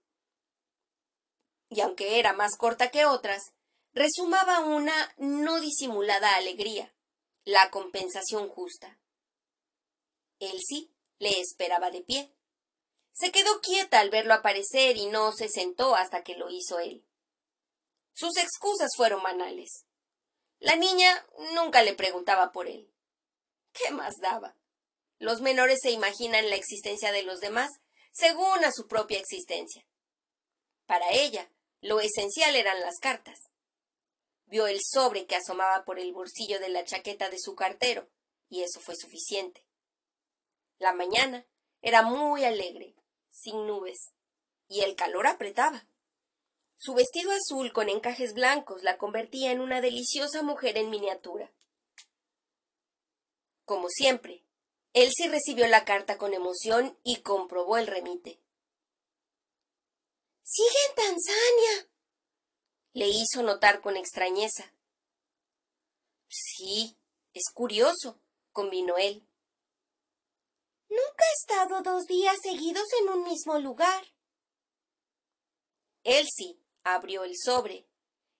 [1.73, 3.51] Y aunque era más corta que otras,
[3.93, 6.93] resumaba una no disimulada alegría,
[7.45, 8.99] la compensación justa.
[10.39, 12.31] Elsie le esperaba de pie.
[13.11, 17.03] Se quedó quieta al verlo aparecer y no se sentó hasta que lo hizo él.
[18.13, 19.85] Sus excusas fueron banales.
[20.59, 22.91] La niña nunca le preguntaba por él.
[23.71, 24.55] ¿Qué más daba?
[25.17, 27.71] Los menores se imaginan la existencia de los demás
[28.11, 29.87] según a su propia existencia.
[30.85, 31.49] Para ella,
[31.83, 33.51] lo esencial eran las cartas.
[34.45, 38.09] Vio el sobre que asomaba por el bolsillo de la chaqueta de su cartero,
[38.47, 39.65] y eso fue suficiente.
[40.79, 41.45] La mañana
[41.81, 42.95] era muy alegre,
[43.29, 44.13] sin nubes,
[44.69, 45.85] y el calor apretaba.
[46.77, 51.51] Su vestido azul con encajes blancos la convertía en una deliciosa mujer en miniatura.
[53.65, 54.45] Como siempre,
[54.93, 58.39] Elsie recibió la carta con emoción y comprobó el remite.
[60.55, 61.89] Sigue en Tanzania.
[62.93, 64.71] Le hizo notar con extrañeza.
[66.29, 66.95] Sí,
[67.33, 69.27] es curioso, convino él.
[70.89, 74.13] Nunca he estado dos días seguidos en un mismo lugar.
[76.03, 77.87] Elsie abrió el sobre,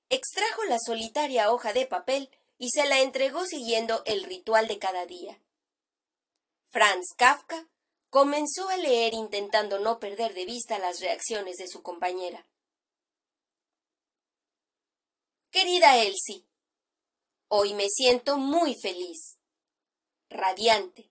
[0.10, 5.08] extrajo la solitaria hoja de papel y se la entregó siguiendo el ritual de cada
[5.08, 5.42] día.
[6.70, 7.68] Franz Kafka
[8.14, 12.46] comenzó a leer intentando no perder de vista las reacciones de su compañera.
[15.50, 16.46] Querida Elsie,
[17.48, 19.40] hoy me siento muy feliz,
[20.30, 21.10] radiante,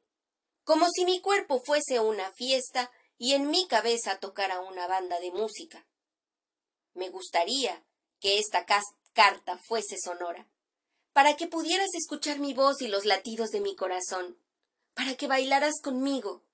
[0.63, 5.33] como si mi cuerpo fuese una fiesta y en mi cabeza tocara una banda de
[5.33, 5.85] música.
[6.95, 7.85] Me gustaría
[8.21, 8.65] que esta
[9.13, 10.49] carta fuese sonora,
[11.13, 14.39] para que pudieras escuchar mi voz y los latidos de mi corazón,
[14.95, 16.45] para que bailaras conmigo.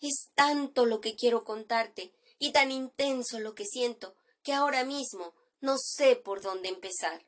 [0.00, 5.34] Es tanto lo que quiero contarte y tan intenso lo que siento que ahora mismo
[5.60, 7.26] no sé por dónde empezar.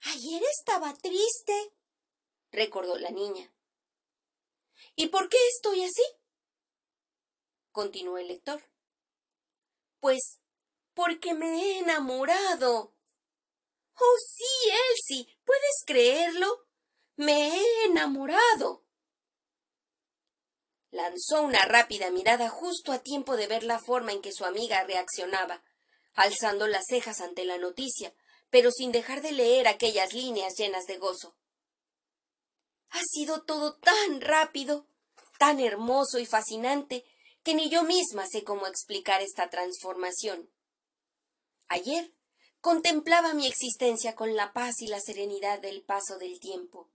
[0.00, 1.72] Ayer estaba triste,
[2.50, 3.54] recordó la niña.
[4.96, 6.02] ¿Y por qué estoy así?
[7.72, 8.62] continuó el lector.
[10.00, 10.40] Pues
[10.94, 12.94] porque me he enamorado.
[13.94, 16.66] Oh, sí, Elsie, ¿puedes creerlo?
[17.16, 18.81] Me he enamorado.
[20.92, 24.84] Lanzó una rápida mirada justo a tiempo de ver la forma en que su amiga
[24.84, 25.64] reaccionaba,
[26.14, 28.14] alzando las cejas ante la noticia,
[28.50, 31.34] pero sin dejar de leer aquellas líneas llenas de gozo.
[32.90, 34.86] Ha sido todo tan rápido,
[35.38, 37.06] tan hermoso y fascinante,
[37.42, 40.50] que ni yo misma sé cómo explicar esta transformación.
[41.68, 42.12] Ayer
[42.60, 46.90] contemplaba mi existencia con la paz y la serenidad del paso del tiempo,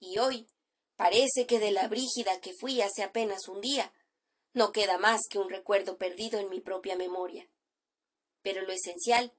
[0.00, 0.48] y hoy
[0.96, 3.92] parece que de la brígida que fui hace apenas un día,
[4.52, 7.48] no queda más que un recuerdo perdido en mi propia memoria.
[8.42, 9.32] Pero lo esencial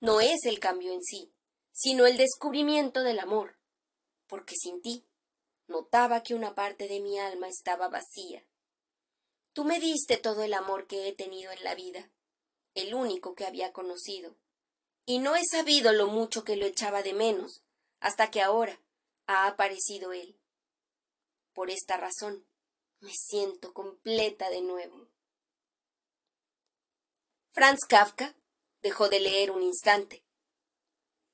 [0.00, 1.32] no es el cambio en sí,
[1.72, 3.58] sino el descubrimiento del amor,
[4.26, 5.06] porque sin ti
[5.66, 8.44] notaba que una parte de mi alma estaba vacía.
[9.52, 12.10] Tú me diste todo el amor que he tenido en la vida,
[12.74, 14.36] el único que había conocido,
[15.04, 17.62] y no he sabido lo mucho que lo echaba de menos,
[18.00, 18.80] hasta que ahora
[19.26, 20.37] ha aparecido él.
[21.58, 22.46] Por esta razón,
[23.00, 25.08] me siento completa de nuevo.
[27.50, 28.36] Franz Kafka
[28.80, 30.24] dejó de leer un instante.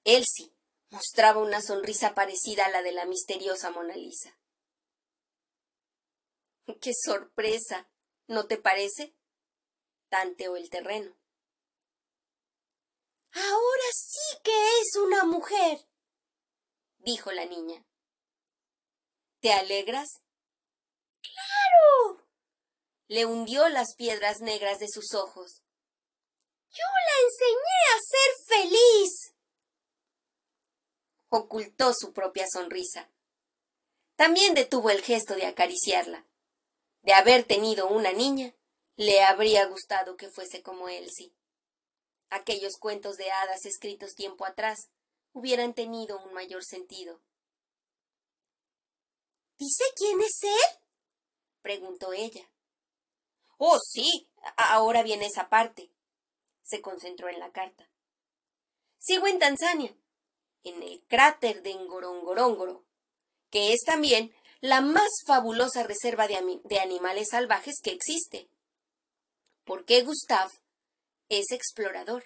[0.02, 0.50] Elsie
[0.88, 4.34] mostraba una sonrisa parecida a la de la misteriosa Mona Lisa.
[6.80, 7.90] ¡Qué sorpresa!
[8.26, 9.14] ¿No te parece?
[10.08, 11.14] Tanteó el terreno.
[13.32, 15.86] Ahora sí que es una mujer,
[16.96, 17.84] dijo la niña.
[19.44, 20.22] ¿Te alegras?
[21.20, 22.26] ¡Claro!
[23.08, 25.60] Le hundió las piedras negras de sus ojos.
[26.70, 29.34] Yo la enseñé a ser feliz.
[31.28, 33.10] Ocultó su propia sonrisa.
[34.16, 36.24] También detuvo el gesto de acariciarla
[37.02, 38.54] de haber tenido una niña,
[38.96, 41.34] le habría gustado que fuese como Elsie.
[42.30, 44.88] Aquellos cuentos de hadas escritos tiempo atrás
[45.34, 47.20] hubieran tenido un mayor sentido.
[49.58, 50.78] ¿Dice quién es él?
[51.62, 52.48] preguntó ella.
[53.58, 54.28] Oh, sí.
[54.56, 55.90] Ahora viene esa parte.
[56.62, 57.88] se concentró en la carta.
[58.98, 59.94] Sigo en Tanzania,
[60.62, 62.86] en el cráter de Ngorongorongoro,
[63.50, 68.48] que es también la más fabulosa reserva de, de animales salvajes que existe.
[69.64, 70.50] Porque Gustav
[71.28, 72.24] es explorador,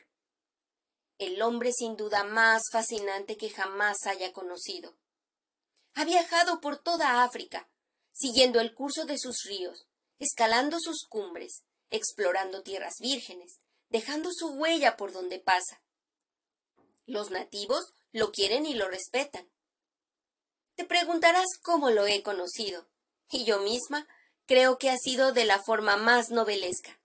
[1.18, 4.94] el hombre sin duda más fascinante que jamás haya conocido.
[5.98, 7.68] Ha viajado por toda África,
[8.12, 9.88] siguiendo el curso de sus ríos,
[10.20, 15.82] escalando sus cumbres, explorando tierras vírgenes, dejando su huella por donde pasa.
[17.04, 19.50] Los nativos lo quieren y lo respetan.
[20.76, 22.88] Te preguntarás cómo lo he conocido,
[23.32, 24.06] y yo misma
[24.46, 27.00] creo que ha sido de la forma más novelesca.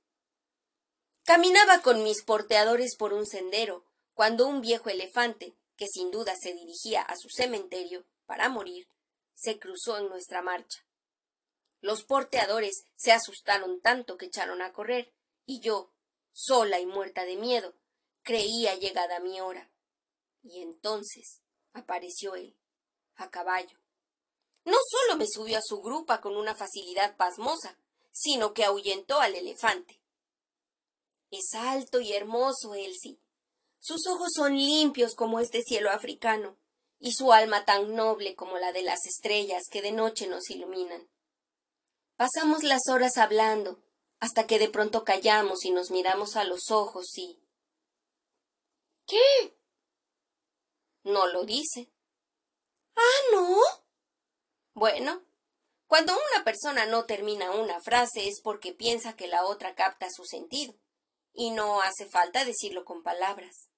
[1.23, 6.53] Caminaba con mis porteadores por un sendero, cuando un viejo elefante, que sin duda se
[6.53, 8.87] dirigía a su cementerio para morir,
[9.33, 10.85] se cruzó en nuestra marcha.
[11.81, 15.13] Los porteadores se asustaron tanto que echaron a correr,
[15.45, 15.93] y yo,
[16.31, 17.75] sola y muerta de miedo,
[18.21, 19.71] creía llegada mi hora.
[20.41, 21.41] Y entonces
[21.73, 22.57] apareció él,
[23.15, 23.77] a caballo.
[24.65, 27.77] No solo me subió a su grupa con una facilidad pasmosa,
[28.11, 30.01] sino que ahuyentó al elefante.
[31.31, 33.19] Es alto y hermoso, Elsie.
[33.79, 36.57] Sus ojos son limpios como este cielo africano,
[36.99, 41.09] y su alma tan noble como la de las estrellas que de noche nos iluminan.
[42.15, 43.83] Pasamos las horas hablando,
[44.19, 47.39] hasta que de pronto callamos y nos miramos a los ojos y.
[49.05, 49.57] ¿Qué?
[51.03, 51.91] No lo dice.
[52.95, 53.57] Ah, ¿no?
[54.73, 55.23] Bueno,
[55.87, 60.23] cuando una persona no termina una frase es porque piensa que la otra capta su
[60.25, 60.73] sentido,
[61.33, 63.69] y no hace falta decirlo con palabras.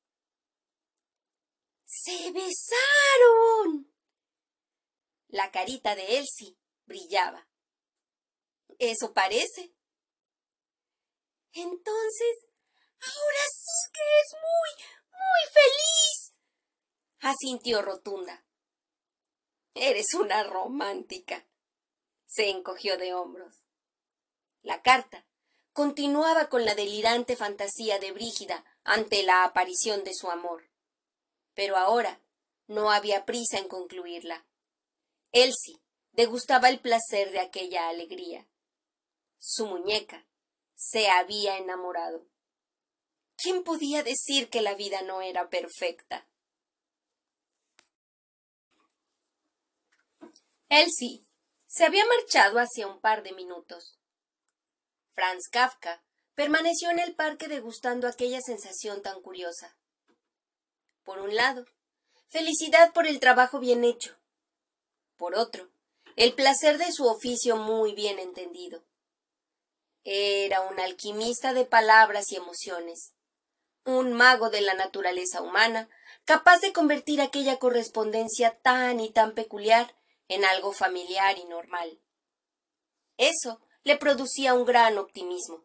[1.86, 3.94] ¡Se besaron!
[5.28, 7.48] La carita de Elsie brillaba.
[8.80, 9.74] Eso parece.
[11.54, 12.48] Entonces,
[13.00, 16.34] ahora sí que es muy, muy feliz.
[17.20, 18.46] asintió rotunda.
[19.74, 21.48] Eres una romántica.
[22.26, 23.64] Se encogió de hombros.
[24.62, 25.26] La carta
[25.74, 30.70] continuaba con la delirante fantasía de Brígida ante la aparición de su amor.
[31.56, 32.22] Pero ahora
[32.68, 34.46] no había prisa en concluirla.
[35.32, 35.80] Elsie
[36.12, 38.48] degustaba el placer de aquella alegría.
[39.40, 40.26] Su muñeca
[40.76, 42.28] se había enamorado.
[43.38, 46.28] ¿Quién podía decir que la vida no era perfecta?
[50.70, 51.26] Elsie
[51.68, 54.00] se había marchado hacía un par de minutos.
[55.14, 56.04] Franz Kafka
[56.34, 59.78] permaneció en el parque degustando aquella sensación tan curiosa.
[61.06, 61.66] Por un lado,
[62.28, 64.18] felicidad por el trabajo bien hecho.
[65.18, 65.70] Por otro,
[66.16, 68.84] el placer de su oficio muy bien entendido.
[70.04, 73.14] Era un alquimista de palabras y emociones,
[73.86, 75.90] un mago de la naturaleza humana,
[76.26, 79.96] capaz de convertir aquella correspondencia tan y tan peculiar
[80.28, 82.02] en algo familiar y normal.
[83.18, 85.64] Eso le producía un gran optimismo.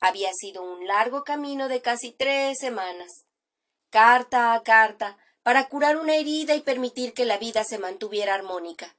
[0.00, 3.25] Había sido un largo camino de casi tres semanas,
[3.96, 8.94] carta a carta, para curar una herida y permitir que la vida se mantuviera armónica.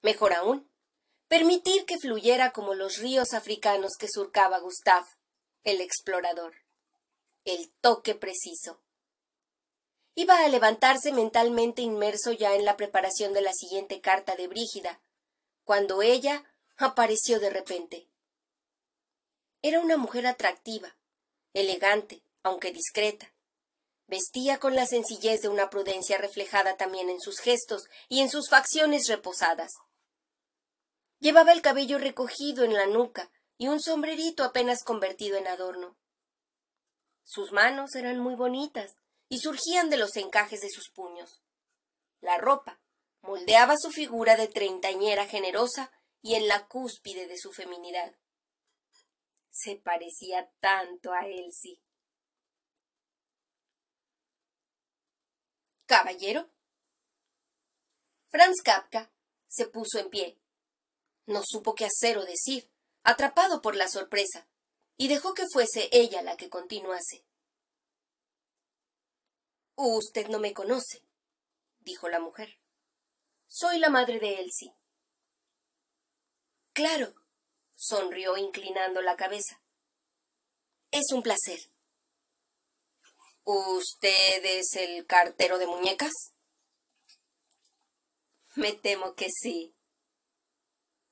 [0.00, 0.70] Mejor aún,
[1.28, 5.04] permitir que fluyera como los ríos africanos que surcaba Gustav,
[5.64, 6.54] el explorador.
[7.44, 8.80] El toque preciso.
[10.14, 15.02] Iba a levantarse mentalmente inmerso ya en la preparación de la siguiente carta de Brígida,
[15.64, 18.08] cuando ella apareció de repente.
[19.60, 20.96] Era una mujer atractiva,
[21.52, 23.30] elegante, aunque discreta,
[24.10, 28.48] Vestía con la sencillez de una prudencia reflejada también en sus gestos y en sus
[28.48, 29.70] facciones reposadas.
[31.20, 35.96] Llevaba el cabello recogido en la nuca y un sombrerito apenas convertido en adorno.
[37.22, 38.96] Sus manos eran muy bonitas
[39.28, 41.44] y surgían de los encajes de sus puños.
[42.20, 42.80] La ropa
[43.20, 48.16] moldeaba su figura de treintañera generosa y en la cúspide de su feminidad.
[49.52, 51.80] Se parecía tanto a Elsie.
[55.90, 56.48] Caballero.
[58.28, 59.10] Franz Kapka
[59.48, 60.38] se puso en pie.
[61.26, 62.70] No supo qué hacer o decir,
[63.02, 64.46] atrapado por la sorpresa,
[64.96, 67.24] y dejó que fuese ella la que continuase.
[69.74, 71.02] Usted no me conoce,
[71.80, 72.60] dijo la mujer.
[73.48, 74.72] Soy la madre de Elsie.
[76.72, 77.16] Claro,
[77.74, 79.60] sonrió inclinando la cabeza.
[80.92, 81.58] Es un placer.
[83.52, 86.12] ¿Usted es el cartero de muñecas?
[88.54, 89.74] Me temo que sí,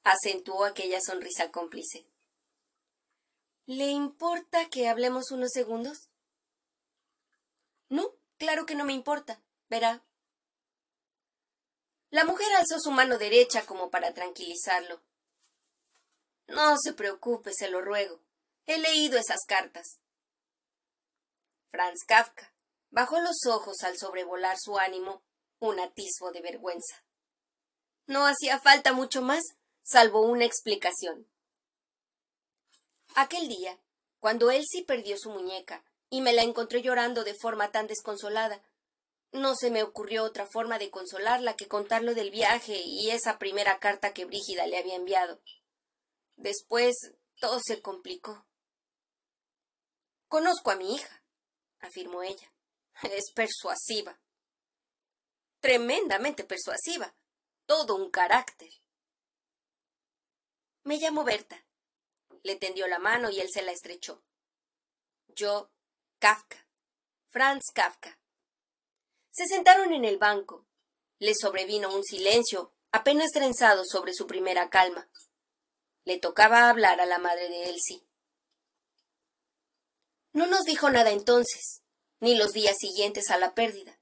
[0.05, 2.07] acentuó aquella sonrisa cómplice.
[3.67, 6.11] ¿Le importa que hablemos unos segundos?
[7.89, 9.43] No, claro que no me importa.
[9.69, 10.07] Verá.
[12.11, 15.03] La mujer alzó su mano derecha como para tranquilizarlo.
[16.47, 18.21] No se preocupe, se lo ruego.
[18.67, 19.99] He leído esas cartas.
[21.71, 22.53] Franz Kafka
[22.91, 25.23] bajó los ojos al sobrevolar su ánimo
[25.59, 27.05] un atisbo de vergüenza.
[28.07, 29.45] No hacía falta mucho más,
[29.83, 31.29] salvo una explicación.
[33.15, 33.79] Aquel día,
[34.21, 38.63] cuando Elsie perdió su muñeca y me la encontré llorando de forma tan desconsolada,
[39.33, 43.79] no se me ocurrió otra forma de consolarla que contarlo del viaje y esa primera
[43.79, 45.43] carta que Brígida le había enviado.
[46.37, 46.97] Después
[47.41, 48.47] todo se complicó.
[50.29, 51.18] Conozco a mi hija,
[51.81, 52.53] afirmó ella.
[53.03, 54.21] Es persuasiva.
[55.61, 57.15] Tremendamente persuasiva.
[57.67, 58.71] Todo un carácter.
[60.85, 61.65] Me llamo Berta.
[62.43, 64.23] Le tendió la mano y él se la estrechó.
[65.29, 65.71] Yo,
[66.19, 66.67] Kafka.
[67.29, 68.19] Franz Kafka.
[69.31, 70.67] Se sentaron en el banco.
[71.19, 75.09] Le sobrevino un silencio, apenas trenzado sobre su primera calma.
[76.05, 78.08] Le tocaba hablar a la madre de Elsie.
[80.39, 81.83] No nos dijo nada entonces,
[82.21, 83.99] ni los días siguientes a la pérdida,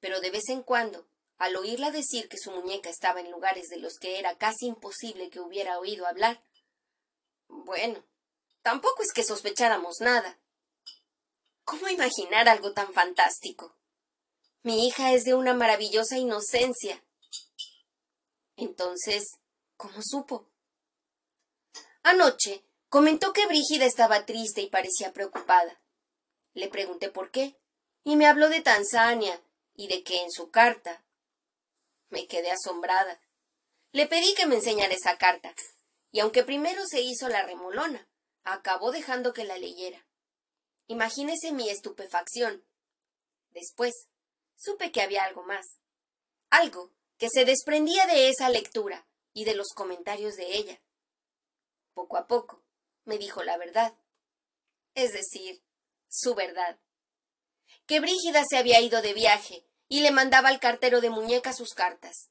[0.00, 1.06] pero de vez en cuando,
[1.36, 5.28] al oírla decir que su muñeca estaba en lugares de los que era casi imposible
[5.28, 6.42] que hubiera oído hablar,
[7.48, 8.02] bueno,
[8.62, 10.38] tampoco es que sospecháramos nada.
[11.64, 13.76] ¿Cómo imaginar algo tan fantástico?
[14.62, 17.04] Mi hija es de una maravillosa inocencia.
[18.56, 19.26] Entonces,
[19.76, 20.48] ¿cómo supo?
[22.02, 22.64] Anoche
[22.96, 25.82] comentó que Brígida estaba triste y parecía preocupada.
[26.54, 27.60] Le pregunté por qué,
[28.04, 29.38] y me habló de Tanzania
[29.74, 31.04] y de que en su carta.
[32.08, 33.20] Me quedé asombrada.
[33.92, 35.54] Le pedí que me enseñara esa carta,
[36.10, 38.08] y aunque primero se hizo la remolona,
[38.44, 40.06] acabó dejando que la leyera.
[40.86, 42.64] Imagínese mi estupefacción.
[43.50, 44.08] Después,
[44.56, 45.66] supe que había algo más.
[46.48, 50.80] Algo que se desprendía de esa lectura y de los comentarios de ella.
[51.92, 52.65] Poco a poco
[53.06, 53.96] me dijo la verdad.
[54.94, 55.64] Es decir,
[56.08, 56.78] su verdad.
[57.86, 61.72] Que Brígida se había ido de viaje y le mandaba al cartero de muñeca sus
[61.72, 62.30] cartas.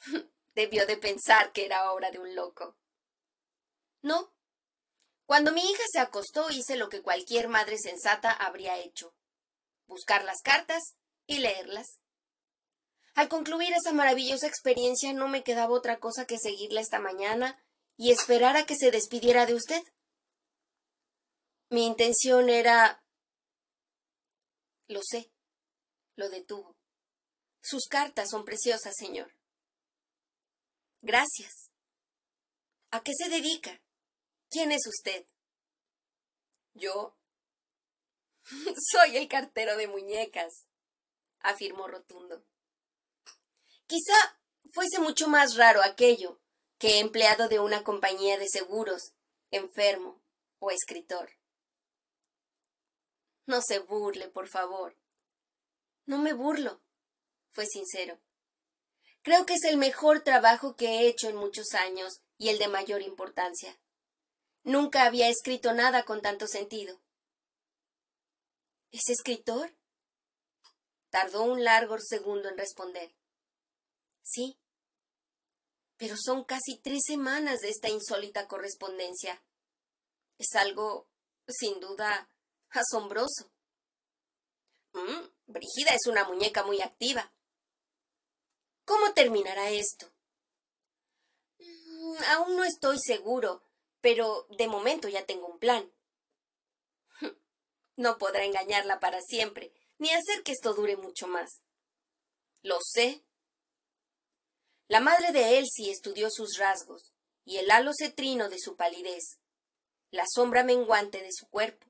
[0.54, 2.76] Debió de pensar que era obra de un loco.
[4.02, 4.34] No.
[5.26, 9.14] Cuando mi hija se acostó hice lo que cualquier madre sensata habría hecho
[9.86, 10.82] buscar las cartas
[11.26, 12.00] y leerlas.
[13.14, 17.63] Al concluir esa maravillosa experiencia no me quedaba otra cosa que seguirla esta mañana
[17.96, 19.82] y esperar a que se despidiera de usted.
[21.70, 23.02] Mi intención era.
[24.88, 25.30] Lo sé.
[26.16, 26.76] Lo detuvo.
[27.62, 29.34] Sus cartas son preciosas, señor.
[31.00, 31.70] Gracias.
[32.90, 33.82] ¿A qué se dedica?
[34.50, 35.26] ¿Quién es usted?
[36.74, 37.16] Yo
[38.92, 40.66] Soy el cartero de muñecas,
[41.40, 42.44] afirmó rotundo.
[43.86, 44.38] Quizá
[44.72, 46.40] fuese mucho más raro aquello
[46.78, 49.12] que empleado de una compañía de seguros,
[49.50, 50.22] enfermo
[50.58, 51.30] o escritor.
[53.46, 54.96] No se burle, por favor.
[56.06, 56.82] No me burlo,
[57.52, 58.20] fue sincero.
[59.22, 62.68] Creo que es el mejor trabajo que he hecho en muchos años y el de
[62.68, 63.80] mayor importancia.
[64.62, 67.00] Nunca había escrito nada con tanto sentido.
[68.90, 69.74] ¿Es escritor?
[71.10, 73.14] Tardó un largo segundo en responder.
[74.22, 74.58] Sí.
[75.96, 79.42] Pero son casi tres semanas de esta insólita correspondencia.
[80.38, 81.08] Es algo,
[81.48, 82.28] sin duda,
[82.70, 83.50] asombroso.
[84.92, 87.32] Mm, Brigida es una muñeca muy activa.
[88.84, 90.10] ¿Cómo terminará esto?
[91.58, 93.62] Mm, aún no estoy seguro,
[94.00, 95.92] pero de momento ya tengo un plan.
[97.96, 101.62] No podrá engañarla para siempre, ni hacer que esto dure mucho más.
[102.60, 103.22] Lo sé.
[104.88, 107.12] La madre de Elsie estudió sus rasgos
[107.44, 109.38] y el halo cetrino de su palidez,
[110.10, 111.86] la sombra menguante de su cuerpo.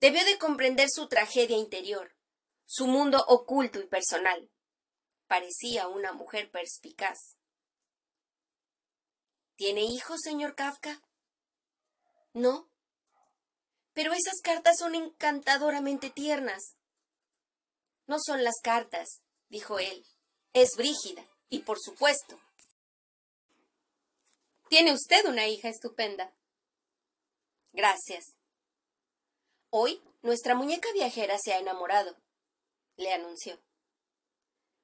[0.00, 2.16] Debió de comprender su tragedia interior,
[2.66, 4.50] su mundo oculto y personal.
[5.26, 7.36] Parecía una mujer perspicaz.
[9.56, 11.02] ¿Tiene hijos, señor Kafka?
[12.32, 12.70] No,
[13.98, 16.76] pero esas cartas son encantadoramente tiernas.
[18.06, 20.06] No son las cartas, dijo él.
[20.52, 22.38] Es Brígida, y por supuesto.
[24.68, 26.32] Tiene usted una hija estupenda.
[27.72, 28.34] Gracias.
[29.70, 32.16] Hoy nuestra muñeca viajera se ha enamorado,
[32.96, 33.58] le anunció.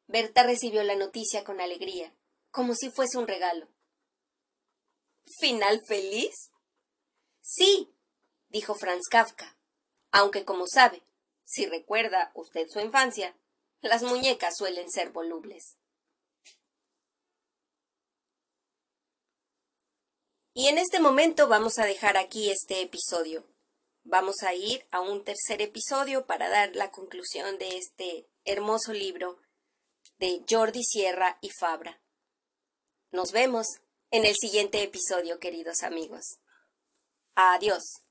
[0.06, 2.14] Berta recibió la noticia con alegría,
[2.50, 3.68] como si fuese un regalo.
[5.38, 6.50] ¿Final feliz?
[7.40, 7.94] Sí,
[8.48, 9.56] dijo Franz Kafka,
[10.10, 11.02] aunque como sabe,
[11.44, 13.36] si recuerda usted su infancia,
[13.80, 15.76] las muñecas suelen ser volubles.
[20.56, 23.44] Y en este momento vamos a dejar aquí este episodio.
[24.04, 29.36] Vamos a ir a un tercer episodio para dar la conclusión de este hermoso libro
[30.18, 32.00] de Jordi Sierra y Fabra.
[33.10, 33.66] Nos vemos
[34.12, 36.38] en el siguiente episodio, queridos amigos.
[37.34, 38.03] Adiós.